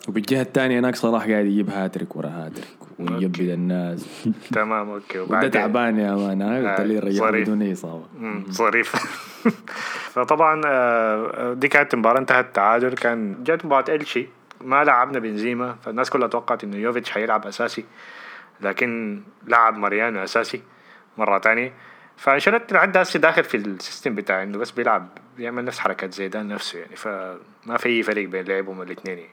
وبالجهة 0.09 0.43
الثانية 0.43 0.79
هناك 0.79 0.97
صلاح 0.97 1.23
قاعد 1.27 1.45
يجيب 1.47 1.71
هاتريك 1.71 2.17
ورا 2.17 2.29
هاتريك 2.29 2.69
ويجبد 2.99 3.41
الناس. 3.41 4.29
تمام 4.53 4.91
okay. 4.91 5.19
وده 5.19 5.49
تعبان 5.49 5.99
يا 5.99 6.15
man 6.15 6.43
قلت 6.43 6.81
لي 6.81 6.97
آه، 6.99 7.01
رجعه 7.01 7.19
ظريف. 7.19 7.49
بدون 7.49 7.63
أي 7.63 7.73
إصابة. 7.73 8.05
ظريف. 8.51 8.97
فطبعا 10.15 10.63
آه، 10.67 11.53
دي 11.53 11.69
كانت 11.69 11.95
مباراة 11.95 12.19
انتهت 12.21 12.55
تعادل 12.55 12.93
كان 12.95 13.45
جت 13.45 13.65
مباراة 13.65 13.95
إلشي. 13.95 14.29
ما 14.61 14.85
لعبنا 14.85 15.19
بنزيما. 15.19 15.77
فالناس 15.85 16.11
كلها 16.11 16.29
توقعت 16.29 16.65
إنه 16.65 16.77
يوفيتش 16.77 17.11
حيلعب 17.11 17.47
أساسي. 17.47 17.85
لكن 18.61 19.21
لعب 19.47 19.79
ماريانو 19.79 20.25
أساسي 20.25 20.63
مرة 21.19 21.39
تانية. 21.39 21.73
فانشيلوتي 22.17 22.75
لحد 22.75 22.97
هسه 22.97 23.19
داخل 23.21 23.45
في 23.45 23.57
ال 23.57 23.65
system 23.65 24.15
بتاع 24.15 24.43
إنه 24.43 24.59
بس 24.59 24.71
بيلعب 24.71 25.09
بيعمل 25.37 25.65
نفس 25.65 25.79
حركات 25.79 26.15
زيدان 26.15 26.49
نفسه 26.49 26.79
يعني. 26.79 26.97
فما 26.97 27.77
في 27.79 27.89
أي 27.89 28.03
فرق 28.03 28.25
بين 28.25 28.45
لعبهم 28.45 28.83
الاثنين 28.83 29.19
يعني. 29.19 29.31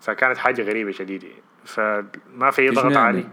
فكانت 0.00 0.38
حاجة 0.38 0.62
غريبة 0.62 0.90
شديدة. 0.90 1.28
يعني 1.28 1.42
فما 1.64 2.50
في 2.50 2.68
ضغط؟ 2.68 2.96
عالي 2.96 3.28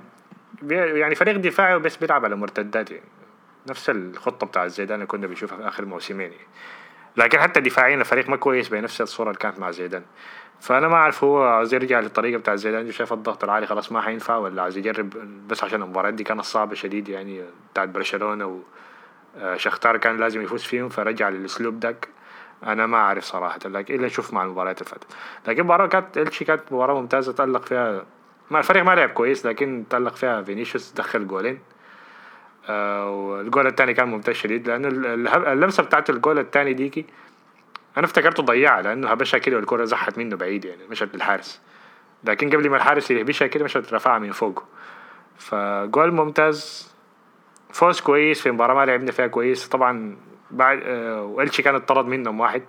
يعني 0.71 1.15
فريق 1.15 1.37
دفاعي 1.37 1.79
بس 1.79 1.97
بيلعب 1.97 2.25
على 2.25 2.35
مرتدات 2.35 2.91
يعني. 2.91 3.03
نفس 3.69 3.89
الخطة 3.89 4.47
بتاع 4.47 4.67
زيدان 4.67 4.95
اللي 4.95 5.07
كنا 5.07 5.27
بنشوفها 5.27 5.57
في 5.57 5.67
آخر 5.67 5.85
موسمين 5.85 6.31
يعني. 6.31 6.47
لكن 7.17 7.39
حتى 7.39 7.59
دفاعيا 7.61 7.95
الفريق 7.95 8.29
ما 8.29 8.35
كويس 8.35 8.69
بنفس 8.69 9.01
الصورة 9.01 9.29
اللي 9.29 9.39
كانت 9.39 9.59
مع 9.59 9.71
زيدان 9.71 10.03
فأنا 10.61 10.87
ما 10.87 10.95
أعرف 10.95 11.23
هو 11.23 11.43
عايز 11.43 11.73
يرجع 11.73 11.99
للطريقة 11.99 12.39
بتاع 12.39 12.55
زيدان. 12.55 12.91
شايف 12.91 13.13
الضغط 13.13 13.43
العالي 13.43 13.67
خلاص 13.67 13.91
ما 13.91 14.01
حينفع 14.01 14.37
ولا 14.37 14.61
عايز 14.61 14.77
يجرب 14.77 15.09
بس 15.47 15.63
عشان 15.63 15.83
المباريات 15.83 16.13
دي 16.13 16.23
كانت 16.23 16.41
صعبة 16.41 16.75
شديد 16.75 17.09
يعني 17.09 17.43
بتاعت 17.71 17.89
برشلونة 17.89 18.45
و 18.45 18.59
آه، 19.37 19.97
كان 20.01 20.17
لازم 20.17 20.41
يفوز 20.41 20.63
فيهم 20.63 20.89
فرجع 20.89 21.29
للأسلوب 21.29 21.79
داك 21.79 22.07
أنا 22.63 22.85
ما 22.85 22.97
أعرف 22.97 23.23
صراحة. 23.23 23.59
لكن 23.65 23.95
إلا 23.95 24.05
نشوف 24.05 24.33
مع 24.33 24.43
المباريات 24.43 24.81
اللي 24.81 24.89
فاتت. 24.89 25.07
لكن 25.47 25.59
المباراة 25.59 25.87
كانت 25.87 26.17
إلشي 26.17 26.45
كانت 26.45 26.61
مباراة 26.71 27.01
ممتازة 27.01 27.33
تألق 27.33 27.65
فيها 27.65 28.05
ما 28.51 28.59
الفريق 28.59 28.83
ما 28.83 28.95
لعب 28.95 29.09
كويس 29.09 29.45
لكن 29.45 29.83
تألق 29.89 30.15
فيها 30.15 30.41
فينيسيوس 30.41 30.91
دخل 30.91 31.27
جولين. 31.27 31.59
آه، 32.69 33.09
والجول 33.09 33.67
الثاني 33.67 33.93
كان 33.93 34.07
ممتاز 34.07 34.35
شديد 34.35 34.67
لأنه 34.67 34.87
اللمسة 35.53 35.83
بتاعت 35.83 36.09
الجول 36.09 36.39
الثاني 36.39 36.73
ديكي 36.73 37.05
أنا 37.97 38.05
افتكرته 38.05 38.43
ضيعها 38.43 38.81
لأنه 38.81 39.07
هبشها 39.09 39.37
كده 39.37 39.55
والكره 39.55 39.85
زحت 39.85 40.17
منه 40.17 40.35
بعيد 40.35 40.65
يعني 40.65 40.87
مشت 40.89 41.09
للحارس. 41.15 41.61
لكن 42.23 42.49
قبل 42.49 42.69
ما 42.69 42.77
الحارس 42.77 43.11
يهبشها 43.11 43.47
كده 43.47 43.63
مشت 43.65 43.93
رفعها 43.93 44.19
من 44.19 44.31
فوق 44.31 44.63
فجول 45.37 46.11
ممتاز. 46.13 46.89
فوز 47.71 48.01
كويس 48.01 48.41
في 48.41 48.51
مباراة 48.51 48.73
ما 48.73 48.85
لعبنا 48.85 49.11
فيها 49.11 49.27
كويس. 49.27 49.67
طبعا 49.67 50.17
بعد 50.51 50.79
آه 50.83 51.23
والشي 51.23 51.61
كان 51.63 51.75
اتطرد 51.75 52.05
منهم 52.05 52.39
واحد. 52.39 52.63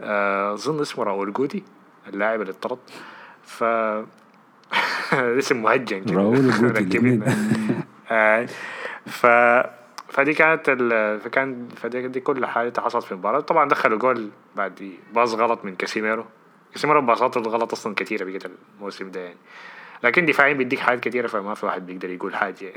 آه، 0.00 0.52
أظن 0.54 0.80
اسمه 0.80 1.04
راؤول 1.04 1.32
جودي 1.32 1.64
اللاعب 2.08 2.40
اللي 2.40 2.52
اتطرد. 2.52 2.78
ف 3.42 3.64
اسم 5.38 5.62
مهجن 5.62 6.04
كده. 6.04 6.16
راؤول 6.16 6.50
جودي. 6.50 7.20
آه، 8.10 8.46
ف 9.06 9.26
فدي 10.16 10.34
كانت 10.34 10.68
ال... 10.68 11.20
فكان 11.20 11.68
فدي 11.68 12.08
دي 12.08 12.20
كل 12.20 12.46
حاجة 12.46 12.72
حصلت 12.80 13.04
في 13.04 13.12
المباراة 13.12 13.40
طبعا 13.40 13.68
دخلوا 13.68 13.98
جول 13.98 14.30
بعد 14.56 14.92
pass 15.14 15.34
غلط 15.34 15.64
من 15.64 15.76
كاسيميرو 15.76 16.24
كاسيميرو 16.72 17.00
باصاته 17.00 17.38
الغلط 17.38 17.72
أصلا 17.72 17.94
كثيره 17.94 18.24
بقت 18.24 18.50
الموسم 18.76 19.10
ده 19.10 19.20
يعني 19.20 19.36
لكن 20.04 20.26
دفاعيا 20.26 20.52
بيديك 20.52 20.78
حاجات 20.78 21.00
كثيره 21.00 21.26
فما 21.26 21.54
في 21.54 21.66
واحد 21.66 21.86
بيقدر 21.86 22.10
يقول 22.10 22.34
حاجة 22.34 22.64
يعني 22.64 22.76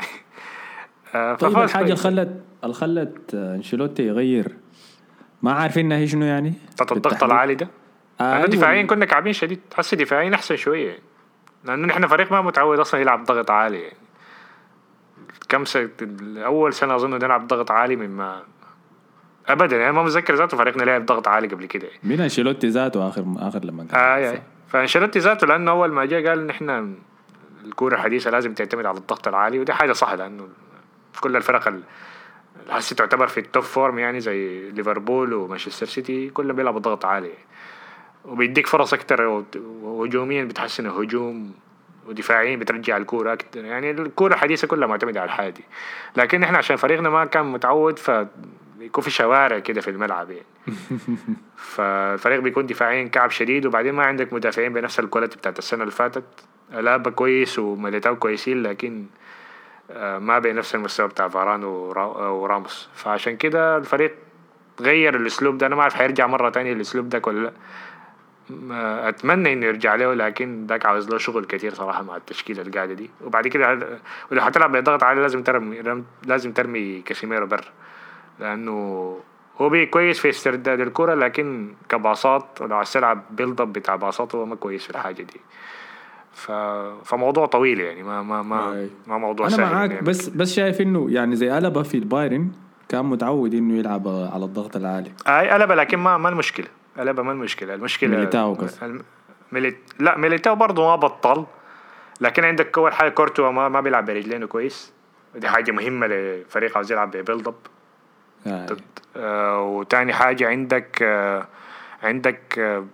آه، 1.16 1.36
طيب 1.36 1.58
الحاجة 1.58 1.84
اللي. 1.84 1.96
خلت 1.96 2.44
اللي 2.64 2.74
خلت 2.74 3.36
آه، 3.36 3.56
أنشيلوتي 3.56 4.08
يغير 4.08 4.56
ما 5.42 5.52
عارفين 5.52 5.92
هي 5.92 6.08
شنو 6.08 6.26
يعني 6.26 6.54
الضغط؟ 6.92 7.24
العالي 7.24 7.56
ده 7.56 7.68
لأنه 8.20 8.36
أيوة. 8.36 8.46
دفاعيا 8.46 8.84
كنا 8.84 9.06
كعبين 9.06 9.34
شديد 9.34 9.60
حسي 9.74 9.96
دفاعيا 9.96 10.36
أحسن 10.36 10.56
شوية 10.56 10.88
يعني. 10.88 11.02
لأنه 11.66 11.88
نحن 11.88 12.08
فريق 12.08 12.32
ما 12.32 12.42
متعود 12.42 12.80
أصلا 12.80 13.02
يلعب 13.02 13.24
ضغط 13.24 13.52
عالي 13.52 13.82
يعني. 13.82 14.09
كم 15.50 15.66
سنة؟ 15.66 15.90
اول 16.38 16.74
سنة 16.74 16.96
أظن 16.96 17.14
نلعب 17.14 17.48
ضغط 17.48 17.72
عالي 17.72 17.96
مما 17.96 18.44
ابدا 19.48 19.78
يعني 19.78 19.92
ما 19.94 20.04
متذكر 20.04 20.36
ذاته 20.36 20.58
فريقنا 20.58 20.84
لعب 20.84 21.06
ضغط 21.06 21.28
عالي 21.28 21.48
قبل 21.48 21.66
كده. 21.66 21.88
يعني. 21.88 22.00
مين 22.04 22.22
أنشيلوتي 22.22 22.68
ذاته 22.68 23.08
اخر 23.08 23.26
آخر 23.38 23.66
لما 23.66 23.84
كان 23.84 24.00
آه 24.00 24.18
يعني 24.18 24.42
فأنشيلوتي 24.68 25.20
ذاته 25.20 25.48
لأنه 25.48 25.72
أول 25.72 25.92
ما 25.92 26.06
جاء 26.06 26.28
قال 26.28 26.48
نحن 26.48 26.96
الكورة 27.66 27.96
الحديثة 27.96 28.32
لازم 28.32 28.54
تعتمد 28.54 28.86
على 28.86 28.98
الضغط 28.98 29.28
العالي 29.28 29.60
ودي 29.60 29.74
حاجة 29.74 29.92
صح 29.92 30.14
لأنه 30.14 30.48
كل 31.22 31.36
الفرق 31.36 31.68
ال- 31.68 31.84
هسه 32.70 32.96
تعتبر 32.96 33.28
في 33.28 33.40
ال 33.40 33.46
top 33.46 33.64
form 33.64 34.00
يعني 34.00 34.20
زي 34.20 34.72
ليفربول 34.72 35.34
ومانشستر 35.34 35.86
سيتي 35.86 36.30
كلهم 36.30 36.56
بيلعبوا 36.56 36.80
ضغط 36.80 37.06
عالي. 37.06 37.32
وبيديك 38.26 38.68
فرص 38.68 38.94
أكتر 38.94 39.44
وهجوميا 39.84 40.44
بتحسن 40.44 40.86
الهجوم. 40.86 41.54
ودفاعيا 42.10 42.56
بترجع 42.56 42.98
الكورة 42.98 43.34
أكتر. 43.34 43.66
يعني 43.66 43.92
الكورة 43.92 44.34
الحديثه 44.34 44.68
كلها 44.68 44.88
معتمدة 44.88 45.22
على 45.22 45.28
الحاجة 45.28 45.50
دي 45.50 45.64
لكن 46.18 46.44
إحنا 46.44 46.58
عشان 46.58 46.76
فريقنا 46.76 47.10
ما 47.10 47.26
كان 47.26 47.46
متعود 47.46 48.00
ف 48.00 48.12
بيكون 48.80 49.04
في 49.04 49.10
شوارع 49.10 49.60
كده 49.60 49.82
في 49.82 49.90
الملعب 49.90 50.32
يعني. 50.32 50.46
فالفريق 51.56 52.40
بيكون 52.40 52.66
دفاعيا 52.66 53.08
كعب 53.08 53.30
شديد 53.32 53.66
وبعدين 53.66 53.94
ما 53.94 54.04
عندك 54.04 54.34
مدافعين 54.34 54.74
بنفس 54.74 55.00
ال 55.00 55.04
quality 55.04 55.38
بتاعت 55.38 55.60
السنة 55.60 55.82
اللي 55.82 55.92
فاتت. 55.92 56.24
ألابا 56.72 57.12
كويس 57.12 57.60
وميليتاو 57.60 58.16
كويسين 58.16 58.64
لكن 58.64 59.06
آه، 59.92 60.20
ما 60.20 60.40
بنفس 60.40 60.76
المستوى 60.76 61.08
بتاع 61.08 61.28
فاران 61.28 61.64
ورا- 61.64 62.28
وراموس. 62.30 62.90
فعشان 62.96 63.38
كده 63.38 63.78
الفريق 63.78 64.16
غير 64.82 65.16
الأسلوب 65.16 65.58
ده. 65.58 65.68
أنا 65.68 65.76
ما 65.76 65.82
أعرف 65.82 65.96
حيرجع 65.96 66.28
مرة 66.28 66.50
تانية 66.50 66.74
الأسلوب 66.74 67.10
ده 67.10 67.22
ولا 67.28 67.40
لأ. 67.40 67.52
أتمنى 68.72 69.54
انه 69.54 69.66
يرجع 69.66 69.96
له 69.96 70.14
لكن 70.14 70.66
داك 70.68 70.86
عاوز 70.86 71.10
له 71.10 71.18
شغل 71.18 71.46
كتير 71.46 71.74
صراحة 71.74 72.04
مع 72.04 72.16
التشكيلة 72.16 72.62
القاعدة 72.62 72.94
دي. 72.94 73.10
وبعد 73.26 73.48
كده 73.48 74.00
ولو 74.32 74.42
حتلعب 74.42 74.72
بضغط 74.72 75.04
عالي 75.04 75.22
لازم 75.22 75.44
ترمي 75.44 76.04
لازم 76.26 76.52
ترمي 76.52 77.02
كاسيميرو 77.02 77.46
بر. 77.46 77.72
لأنه 78.40 79.18
هو 79.62 79.70
بي 79.70 79.86
كويس 79.86 80.20
في 80.20 80.30
استرداد 80.30 80.80
الكرة 80.80 81.14
لكن 81.14 81.74
كباصات 81.90 82.46
لو 82.62 82.76
عايز 82.76 82.94
تلعب 82.94 83.24
build 83.32 83.62
up 83.62 83.74
بتاع 83.74 83.96
باصات 83.96 84.36
هو 84.36 84.46
ما 84.46 84.56
كويس 84.56 84.84
في 84.84 84.90
الحاجة 84.90 85.24
دي. 85.24 85.42
ف... 86.34 86.52
فموضوع 87.06 87.46
طويل 87.46 87.80
يعني 87.80 88.04
ما 88.04 88.22
ما 88.24 88.42
ما. 88.42 88.90
ما 89.08 89.18
موضوع 89.18 89.48
أنا 89.48 89.56
سهل 89.56 89.74
معاك 89.74 89.92
يعني. 89.92 90.06
بس 90.06 90.30
بس 90.30 90.54
شايف 90.54 90.82
إنه 90.82 91.08
يعني 91.10 91.36
زي 91.36 91.58
ألابا 91.58 91.84
في 91.84 91.98
البايرن 91.98 92.52
كان 92.90 93.06
متعود 93.06 93.54
إنه 93.54 93.80
يلعب 93.80 94.08
على 94.08 94.46
الضغط 94.46 94.76
العالي. 94.76 95.12
أي 95.28 95.50
ألابا 95.50 95.76
لكن 95.76 95.98
ما 95.98 96.18
ما 96.18 96.30
المشكلة. 96.30 96.68
ألابا 97.00 97.24
ما 97.24 97.32
المشكلة. 97.32 97.74
المشكلة 97.74 98.10
ميليتاو. 98.10 98.68
الم- 98.82 99.04
ميليت... 99.52 99.78
لا 100.00 100.18
ميليتاو 100.18 100.56
برضه 100.56 100.88
ما 100.88 100.96
بطل 100.96 101.46
لكن 102.22 102.46
عندك 102.46 102.78
اول 102.78 102.94
حاجة 102.94 103.10
كورتوا 103.10 103.52
ما, 103.52 103.70
ما 103.70 103.82
بيلعب 103.82 104.06
برجلينه 104.06 104.46
كويس. 104.46 104.94
ودي 105.36 105.50
حاجة 105.50 105.72
مهمة 105.72 106.08
لفريق 106.08 106.76
عاوز 106.76 106.92
يلعب 106.92 107.12
ب 107.12 107.18
build 107.18 107.48
up 107.48 107.56
يعني 108.46 108.76
آه 109.18 109.62
وتاني 109.62 110.14
حاجة 110.14 110.48
عندك 110.50 111.00
آه 111.02 111.48
عندك 112.04 112.60
آه، 112.60 112.86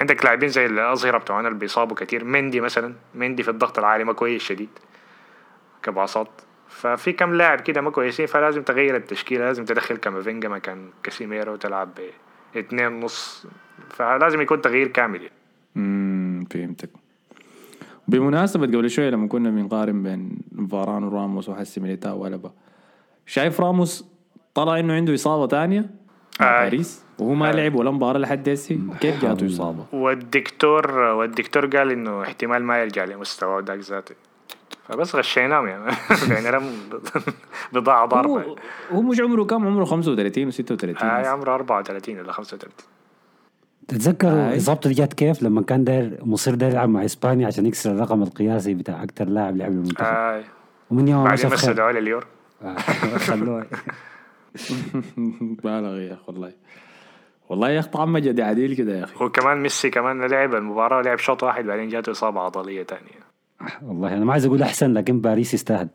عندك 0.00 0.24
لاعبين 0.24 0.48
زي 0.48 0.66
الاظهره 0.66 1.18
بتوعنا 1.18 1.48
اللي 1.48 1.58
بيصابوا 1.58 1.96
كتير. 1.96 2.24
مندي 2.24 2.60
مثلا 2.60 2.94
مندي 3.14 3.42
في 3.42 3.50
الضغط 3.50 3.78
العالي 3.78 4.04
ما 4.04 4.12
كويس 4.12 4.42
شديد 4.42 4.68
كباصات 5.82 6.28
ففي 6.68 7.12
كم 7.12 7.34
لاعب 7.34 7.60
كده 7.60 7.80
ما 7.80 7.90
كويسين 7.90 8.26
فلازم 8.26 8.62
تغير 8.62 8.96
التشكيلة 8.96 9.44
لازم 9.44 9.64
تدخل 9.64 9.96
كامافينجا 9.96 10.48
مكان 10.48 10.90
كاسيميرو 11.02 11.52
وتلعب 11.52 11.90
باثنين 12.54 13.00
نص 13.00 13.46
فلازم 13.90 14.40
يكون 14.40 14.60
تغيير 14.60 14.88
كامل 14.88 15.22
يعني. 15.22 15.34
امم 15.76 16.44
فهمتك 16.50 16.90
بمناسبة 18.08 18.66
قبل 18.66 18.90
شوية 18.90 19.10
لما 19.10 19.28
كنا 19.28 19.50
بنقارن 19.50 20.02
بين 20.02 20.38
فاران 20.70 21.04
وراموس 21.04 21.48
وحسي 21.48 21.80
ميليتاو 21.80 22.22
وألابا 22.22 22.52
شايف 23.26 23.60
راموس 23.60 24.04
طلع 24.54 24.78
إنه 24.78 24.94
عنده 24.94 25.14
إصابة 25.14 25.46
تانية 25.46 25.90
آي. 26.40 26.46
باريس 26.46 27.02
وهو 27.18 27.34
ما 27.34 27.48
آي. 27.48 27.56
لعب 27.56 27.74
ولا 27.74 27.90
مباراة 27.90 28.18
لحد 28.18 28.48
هسه 28.48 28.78
كيف 29.00 29.22
جاته 29.22 29.46
إصابة؟ 29.46 29.84
والدكتور 29.92 30.90
والدكتور 30.98 31.66
قال 31.66 31.90
إنه 31.90 32.22
احتمال 32.22 32.62
ما 32.62 32.78
يرجع 32.82 33.04
لمستواه 33.04 33.60
ذاك 33.60 33.78
ذاته 33.78 34.14
فبس 34.88 35.16
غشيناهم 35.16 35.66
يعني. 35.66 35.92
يعني 36.34 36.50
رم 36.50 36.70
بضاعة 37.72 38.06
ضربة 38.06 38.42
هو 38.42 38.56
هو 38.92 39.02
مش 39.02 39.20
عمره 39.20 39.44
كم؟ 39.44 39.66
عمره 39.66 39.84
35 39.84 40.52
و36 40.52 41.02
هاي 41.04 41.26
عمره 41.26 41.54
34 41.54 42.18
ولا 42.18 42.32
35 42.32 42.72
تتذكر. 43.88 44.56
اصابته 44.56 44.88
دي 44.88 44.94
جات 44.94 45.14
كيف؟ 45.14 45.42
لما 45.42 45.62
كان 45.62 45.84
داير 45.84 46.18
مصير 46.22 46.54
داير 46.54 46.72
يلعب 46.72 46.88
مع 46.88 47.04
إسبانيا 47.04 47.46
عشان 47.46 47.66
يكسر 47.66 47.90
الرقم 47.90 48.22
القياسي 48.22 48.74
بتاع 48.74 49.02
أكثر 49.02 49.24
لاعب 49.24 49.56
لعب 49.56 49.70
للمنتخب 49.72 50.04
هاي. 50.04 50.44
ومن 50.90 51.08
يوم 51.08 51.18
ما 51.24 51.28
بعدين 51.28 51.50
بس 51.50 51.64
خير 51.64 51.74
دعوا 51.74 51.90
اليور 51.90 52.26
آه، 52.62 52.76
خلوه. 53.18 53.66
بالغ 55.64 56.00
يا 56.00 56.12
أخي 56.12 56.22
والله. 56.26 56.52
والله 57.48 57.70
يا 57.70 57.80
أخي 57.80 57.88
طعم 57.88 58.12
مجدي 58.12 58.42
عديل 58.42 58.76
كده 58.76 58.98
يا 58.98 59.04
أخي. 59.04 59.24
وكمان 59.24 59.62
ميسي 59.62 59.90
كمان 59.90 60.22
لعب 60.24 60.54
المباراة 60.54 60.96
ولعب 60.98 61.18
شوط 61.18 61.42
واحد 61.42 61.64
بعدين 61.64 61.88
جاته 61.88 62.10
إصابة 62.12 62.40
عضلية 62.40 62.82
تانية. 62.82 63.31
والله 63.82 64.16
أنا 64.16 64.24
ما 64.24 64.32
عايز 64.32 64.46
أقول 64.46 64.62
أحسن 64.62 64.92
لكن 64.92 65.20
باريس 65.20 65.54
يستاهل. 65.54 65.88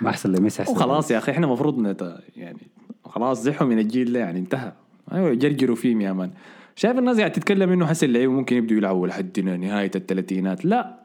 ما 0.00 0.10
أحسن 0.10 0.32
لميسي 0.32 0.62
أحسن. 0.62 0.72
وخلاص 0.72 1.10
يا 1.10 1.18
أخي 1.18 1.32
إحنا 1.32 1.46
المفروض 1.46 1.78
نت... 1.78 2.16
يعني 2.36 2.68
خلاص 3.04 3.42
زحوا 3.42 3.66
من 3.66 3.78
الجيل 3.78 4.12
ده 4.12 4.18
يعني 4.20 4.38
انتهى. 4.38 4.72
أيوه 5.12 5.34
جرجروا 5.34 5.76
فيهم 5.76 6.00
يا 6.00 6.12
مان. 6.12 6.30
شايف 6.76 6.98
الناس 6.98 7.18
قاعد 7.18 7.32
تتكلم 7.32 7.72
إنه 7.72 7.86
حس 7.86 8.04
اللعيبة 8.04 8.32
ممكن 8.32 8.56
يبدوا 8.56 8.76
يلعبوا 8.76 9.06
لحد 9.06 9.40
نهاية 9.40 9.90
الثلاثينات؟ 9.94 10.64
لا. 10.64 11.00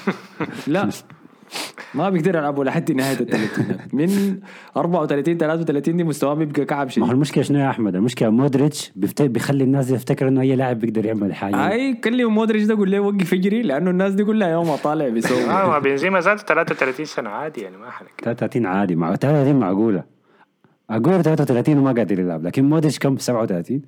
لا. 0.66 0.90
ما 1.94 2.10
بيقدر 2.10 2.36
يلعبوا 2.36 2.64
لحد 2.64 2.92
نهاية 2.92 3.20
الثلاثينات 3.20 3.94
من 3.94 4.38
34 4.76 5.38
33 5.38 5.96
دي 5.96 6.04
مستواه 6.04 6.34
بيبقى 6.34 6.64
كعب 6.64 6.78
ما 6.78 6.84
هو 6.84 6.88
شديد 6.88 7.10
المشكلة 7.10 7.44
شنو 7.44 7.58
يا 7.58 7.70
أحمد؟ 7.70 7.94
المشكلة 7.96 8.30
مودريتش. 8.30 8.92
بيخلي 9.20 9.64
الناس 9.64 9.90
يفتكر 9.90 10.28
إنه 10.28 10.40
أي 10.40 10.56
لاعب 10.56 10.78
بيقدر 10.78 11.06
يعمل 11.06 11.34
حاجة. 11.34 11.70
أي 11.70 11.94
كلم 11.94 12.34
مودريتش 12.34 12.66
ده 12.66 12.76
قول 12.76 12.90
له 12.90 13.00
وقف 13.00 13.32
يجري 13.32 13.62
لأنه 13.62 13.90
الناس 13.90 14.12
دي 14.12 14.24
كلها 14.24 14.48
يوم 14.48 14.76
طالع 14.76 15.08
بيسوي. 15.08 15.44
آه 15.50 15.68
ما 15.68 15.78
بنزيما 15.78 16.20
زاد 16.20 16.38
33 16.38 17.06
سنة 17.06 17.30
عادي 17.30 17.60
يعني 17.60 17.76
ما 17.76 17.90
حنك. 17.90 18.20
33 18.22 18.66
عادي. 18.66 18.96
مع 18.96 19.16
33 19.16 19.60
معقولة. 19.60 20.04
أجويرو 20.90 21.22
33 21.22 21.78
وما 21.78 21.92
قادر 21.92 22.20
يلعب 22.20 22.46
لكن 22.46 22.64
مودريتش 22.68 22.98
كم؟ 22.98 23.16
37 23.18 23.82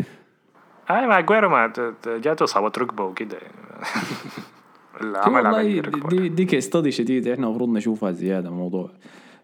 هاي 0.88 1.06
ما 1.06 1.18
أجويرو 1.18 1.48
ما 1.48 1.72
جاته 2.06 2.44
إصابة 2.44 2.72
ركبة 2.78 3.04
وكده 3.04 3.36
يعني. 3.36 3.84
العمل 5.00 5.86
ركبة 5.86 6.08
دي 6.08 6.28
دي 6.28 6.44
case 6.44 6.64
study 6.66 6.90
شديده 6.90 7.34
إحنا 7.34 7.46
المفروض 7.46 7.68
نشوفها 7.68 8.12
زيادة 8.12 8.48
الموضوع. 8.48 8.90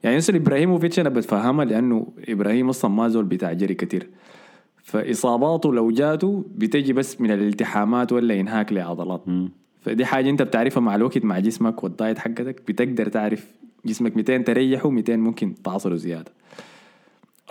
يعني 0.05 0.17
مثلا 0.17 0.37
إبراهيموفيتش 0.37 1.01
أنا 1.01 1.09
بتفهمها 1.09 1.65
لأنه 1.65 2.07
إبراهيم 2.29 2.69
أصلا 2.69 2.91
ما 2.91 3.09
زول 3.09 3.25
بتاع 3.25 3.53
جري 3.53 3.75
كتير. 3.75 4.11
فإصاباته 4.83 5.75
لو 5.75 5.91
جاته 5.91 6.45
بتجي 6.55 6.93
بس 6.93 7.21
من 7.21 7.31
الالتحامات 7.31 8.13
ولا 8.13 8.41
إنهاك 8.41 8.73
لعضلات. 8.73 9.25
فدي 9.81 10.05
حاجة 10.05 10.31
أنت 10.31 10.43
بتعرفها 10.43 10.81
مع 10.81 10.95
الوقت 10.95 11.25
مع 11.25 11.39
جسمك 11.39 11.85
والدايت 11.85 12.19
حقتك. 12.19 12.63
بتقدر 12.69 13.09
تعرف 13.09 13.51
جسمك 13.87 14.17
200 14.17 14.45
تريحه 14.45 14.91
و200 14.91 15.11
ممكن 15.11 15.55
تعصره 15.65 15.95
زيادة. 15.95 16.33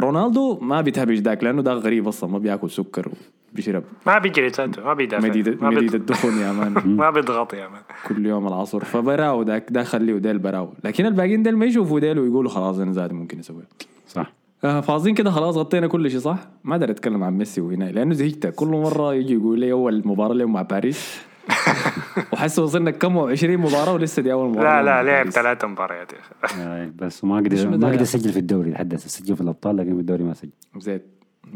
رونالدو 0.01 0.59
ما 0.59 0.81
بيتهبش 0.81 1.19
داك 1.19 1.43
لأنه 1.43 1.61
ده 1.61 1.73
غريب 1.73 2.07
أصلا 2.07 2.29
ما 2.29 2.37
بياكل 2.37 2.69
سكر. 2.69 3.11
وبيشرب 3.53 3.83
ما 4.05 4.17
بيجري 4.19 4.51
ما 4.85 4.93
بيدافع. 4.93 5.27
مديد 5.27 5.61
ما, 5.63 5.69
مديد 5.69 5.79
بيض... 5.91 5.95
الدخن 5.95 6.37
يا 6.37 6.51
مان. 6.51 6.73
ما 7.01 7.09
بيضغط 7.09 7.53
يا 7.53 7.67
مان. 7.67 7.81
كل 8.07 8.25
يوم 8.25 8.47
العصر. 8.47 8.83
فبراو 8.83 9.43
داك 9.43 9.65
ده 9.71 9.83
خليه 9.83 10.17
ديل 10.17 10.39
براو. 10.39 10.73
لكن 10.83 11.05
الباقيين 11.05 11.43
ديل 11.43 11.57
ما 11.57 11.65
يشوفوا 11.65 11.99
ديل 11.99 12.19
ويقولوا 12.19 12.51
خلاص 12.51 12.79
أنا 12.79 12.91
زاد 12.91 13.13
ممكن 13.13 13.39
أسوي 13.39 13.63
صح. 14.07 14.33
آه 14.63 14.81
فاضيين 14.81 15.15
كده 15.15 15.31
خلاص 15.31 15.57
غطينا 15.57 15.87
كل 15.87 16.11
شيء 16.11 16.19
صح؟ 16.19 16.37
ما 16.63 16.75
أقدر 16.75 16.89
أتكلم 16.91 17.23
عن 17.23 17.37
ميسي 17.37 17.61
وهنا 17.61 17.83
لأنه 17.91 18.13
زهقت. 18.13 18.47
كل 18.47 18.67
مرة 18.67 19.13
يجي 19.13 19.33
يقول 19.33 19.59
لي 19.59 19.71
أول 19.71 20.01
مباراة 20.05 20.33
لهم 20.33 20.53
مع 20.53 20.61
باريس. 20.61 21.21
وحس 22.33 22.59
وصلنا 22.59 22.91
كم 22.91 23.17
20 23.17 23.57
مباراة 23.57 23.93
ولسه 23.93 24.21
دي 24.21 24.33
أول 24.33 24.49
مباراة 24.49 24.81
لا 24.81 25.03
لا 25.03 25.09
لعب. 25.09 25.29
ثلاث 25.29 25.65
مباريات 25.65 26.13
يا 26.13 26.17
أخي. 26.43 26.61
آه، 26.61 26.91
بس 26.95 27.23
ما 27.23 27.37
قدر 27.37 27.77
ما 27.77 27.87
قدر؟ 27.87 28.01
يسجل 28.01 28.29
في 28.31 28.39
الدوري 28.39 28.71
لحد 28.71 28.93
هسه 28.93 29.07
سجل 29.09 29.35
في 29.35 29.41
الأبطال 29.41 29.77
لكن 29.77 29.93
في 29.93 29.99
الدوري 29.99 30.23
ما 30.23 30.33
سجل. 30.33 30.51
زيت 30.77 31.05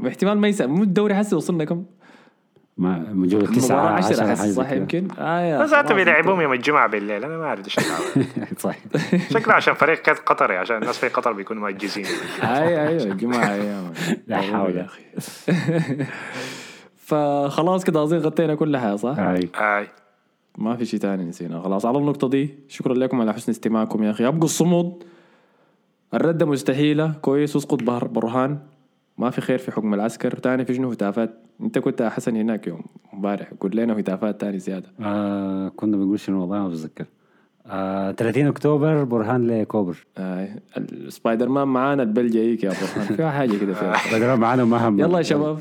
واحتمال 0.03 0.37
ما 0.37 0.47
يسأل. 0.47 0.67
مو 0.69 0.83
الدوري 0.83 1.15
حسي 1.15 1.35
وصلنا 1.35 1.65
كم؟ 1.65 1.83
ما 2.77 2.99
مباراة 3.13 3.45
تسعة 3.45 3.87
10 3.89 4.13
10 4.23 4.27
حسي 4.31 4.41
حاجة 4.43 4.51
صح. 4.51 4.71
يمكن؟ 4.71 5.07
يا 5.19 5.63
بس 5.63 5.71
خلاص 5.73 5.91
بيلعبوهم 5.91 6.41
يوم 6.41 6.53
الجمعة 6.53 6.87
بالليل 6.87 7.23
أنا 7.23 7.37
ما 7.37 7.43
أعرف 7.45 7.65
إيش 7.65 7.79
العبة. 7.79 8.47
صح 8.57 8.75
شكله 9.29 9.53
عشان 9.53 9.73
فريق 9.73 10.09
قطري 10.09 10.57
عشان 10.57 10.75
الناس 10.77 10.97
في 10.97 11.07
قطر 11.07 11.31
بيكونوا 11.33 11.63
مأجزين 11.63 12.05
اي 12.43 12.77
أيوه 12.87 13.03
الجماعه 13.03 13.53
أيام 13.53 13.93
لا 14.27 14.41
حول. 14.41 14.77
يا 14.77 14.85
أخي. 14.85 15.01
فخلاص 16.97 17.83
كده 17.83 18.03
أظن 18.03 18.17
غطينا 18.17 18.55
كل 18.55 18.77
حاجة 18.77 18.95
صح؟ 18.95 19.19
هاي 19.19 19.49
هاي 19.55 19.87
ما 20.57 20.75
في 20.75 20.85
شيء 20.85 20.99
تاني 20.99 21.23
نسينا. 21.23 21.61
خلاص 21.61 21.85
على 21.85 21.97
النقطة 21.97 22.29
دي 22.29 22.55
شكرا 22.67 22.93
لكم 22.93 23.21
على 23.21 23.33
حسن 23.33 23.51
استماعكم 23.51 24.03
يا 24.03 24.11
أخي. 24.11 24.27
أبقوا 24.27 24.45
الصمود. 24.45 25.03
الردة 26.13 26.45
مستحيلة. 26.45 27.13
كويس 27.21 27.55
اسقط 27.55 27.83
بهر 27.83 28.07
برهان. 28.07 28.59
ما 29.17 29.29
في 29.29 29.41
خير 29.41 29.57
في 29.57 29.71
حكم 29.71 29.93
العسكر 29.93 30.31
تاني 30.37 30.65
في 30.65 30.73
شنو؟ 30.73 30.91
هتافات. 30.91 31.33
انت 31.61 31.79
كنت 31.79 32.01
حسن 32.03 32.35
هناك 32.35 32.67
يوم 32.67 32.81
امبارح 33.13 33.51
قول 33.59 33.75
لنا 33.77 33.99
هتافات 33.99 34.41
تاني 34.41 34.59
زيادة. 34.59 34.89
آه 35.01 35.69
كنا 35.69 35.97
بنقول 35.97 36.19
شنو 36.19 36.41
والله 36.41 36.57
ما 36.59 36.67
بتذكر 36.67 37.05
آه 37.65 38.11
30 38.11 38.47
أكتوبر 38.47 39.03
برهان 39.03 39.47
لكوبر. 39.47 40.05
آه 40.17 40.49
السبايدر 40.77 41.49
مان 41.49 41.67
معانا 41.67 42.03
البل 42.03 42.29
جايك 42.29 42.63
يا 42.63 42.69
برهان. 42.69 43.15
فيها 43.15 43.31
حاجة 43.31 43.57
كده 43.57 43.73
فيها. 43.73 43.93
بدر 44.17 44.35
معانا 44.35 44.65
ما 44.65 44.87
هم. 44.87 44.99
يلا 44.99 45.17
يا 45.17 45.23
شباب. 45.23 45.59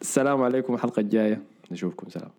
السلام 0.00 0.42
عليكم 0.42 0.74
الحلقة 0.74 1.00
الجاية. 1.00 1.40
نشوفكم. 1.70 2.08
سلام. 2.08 2.30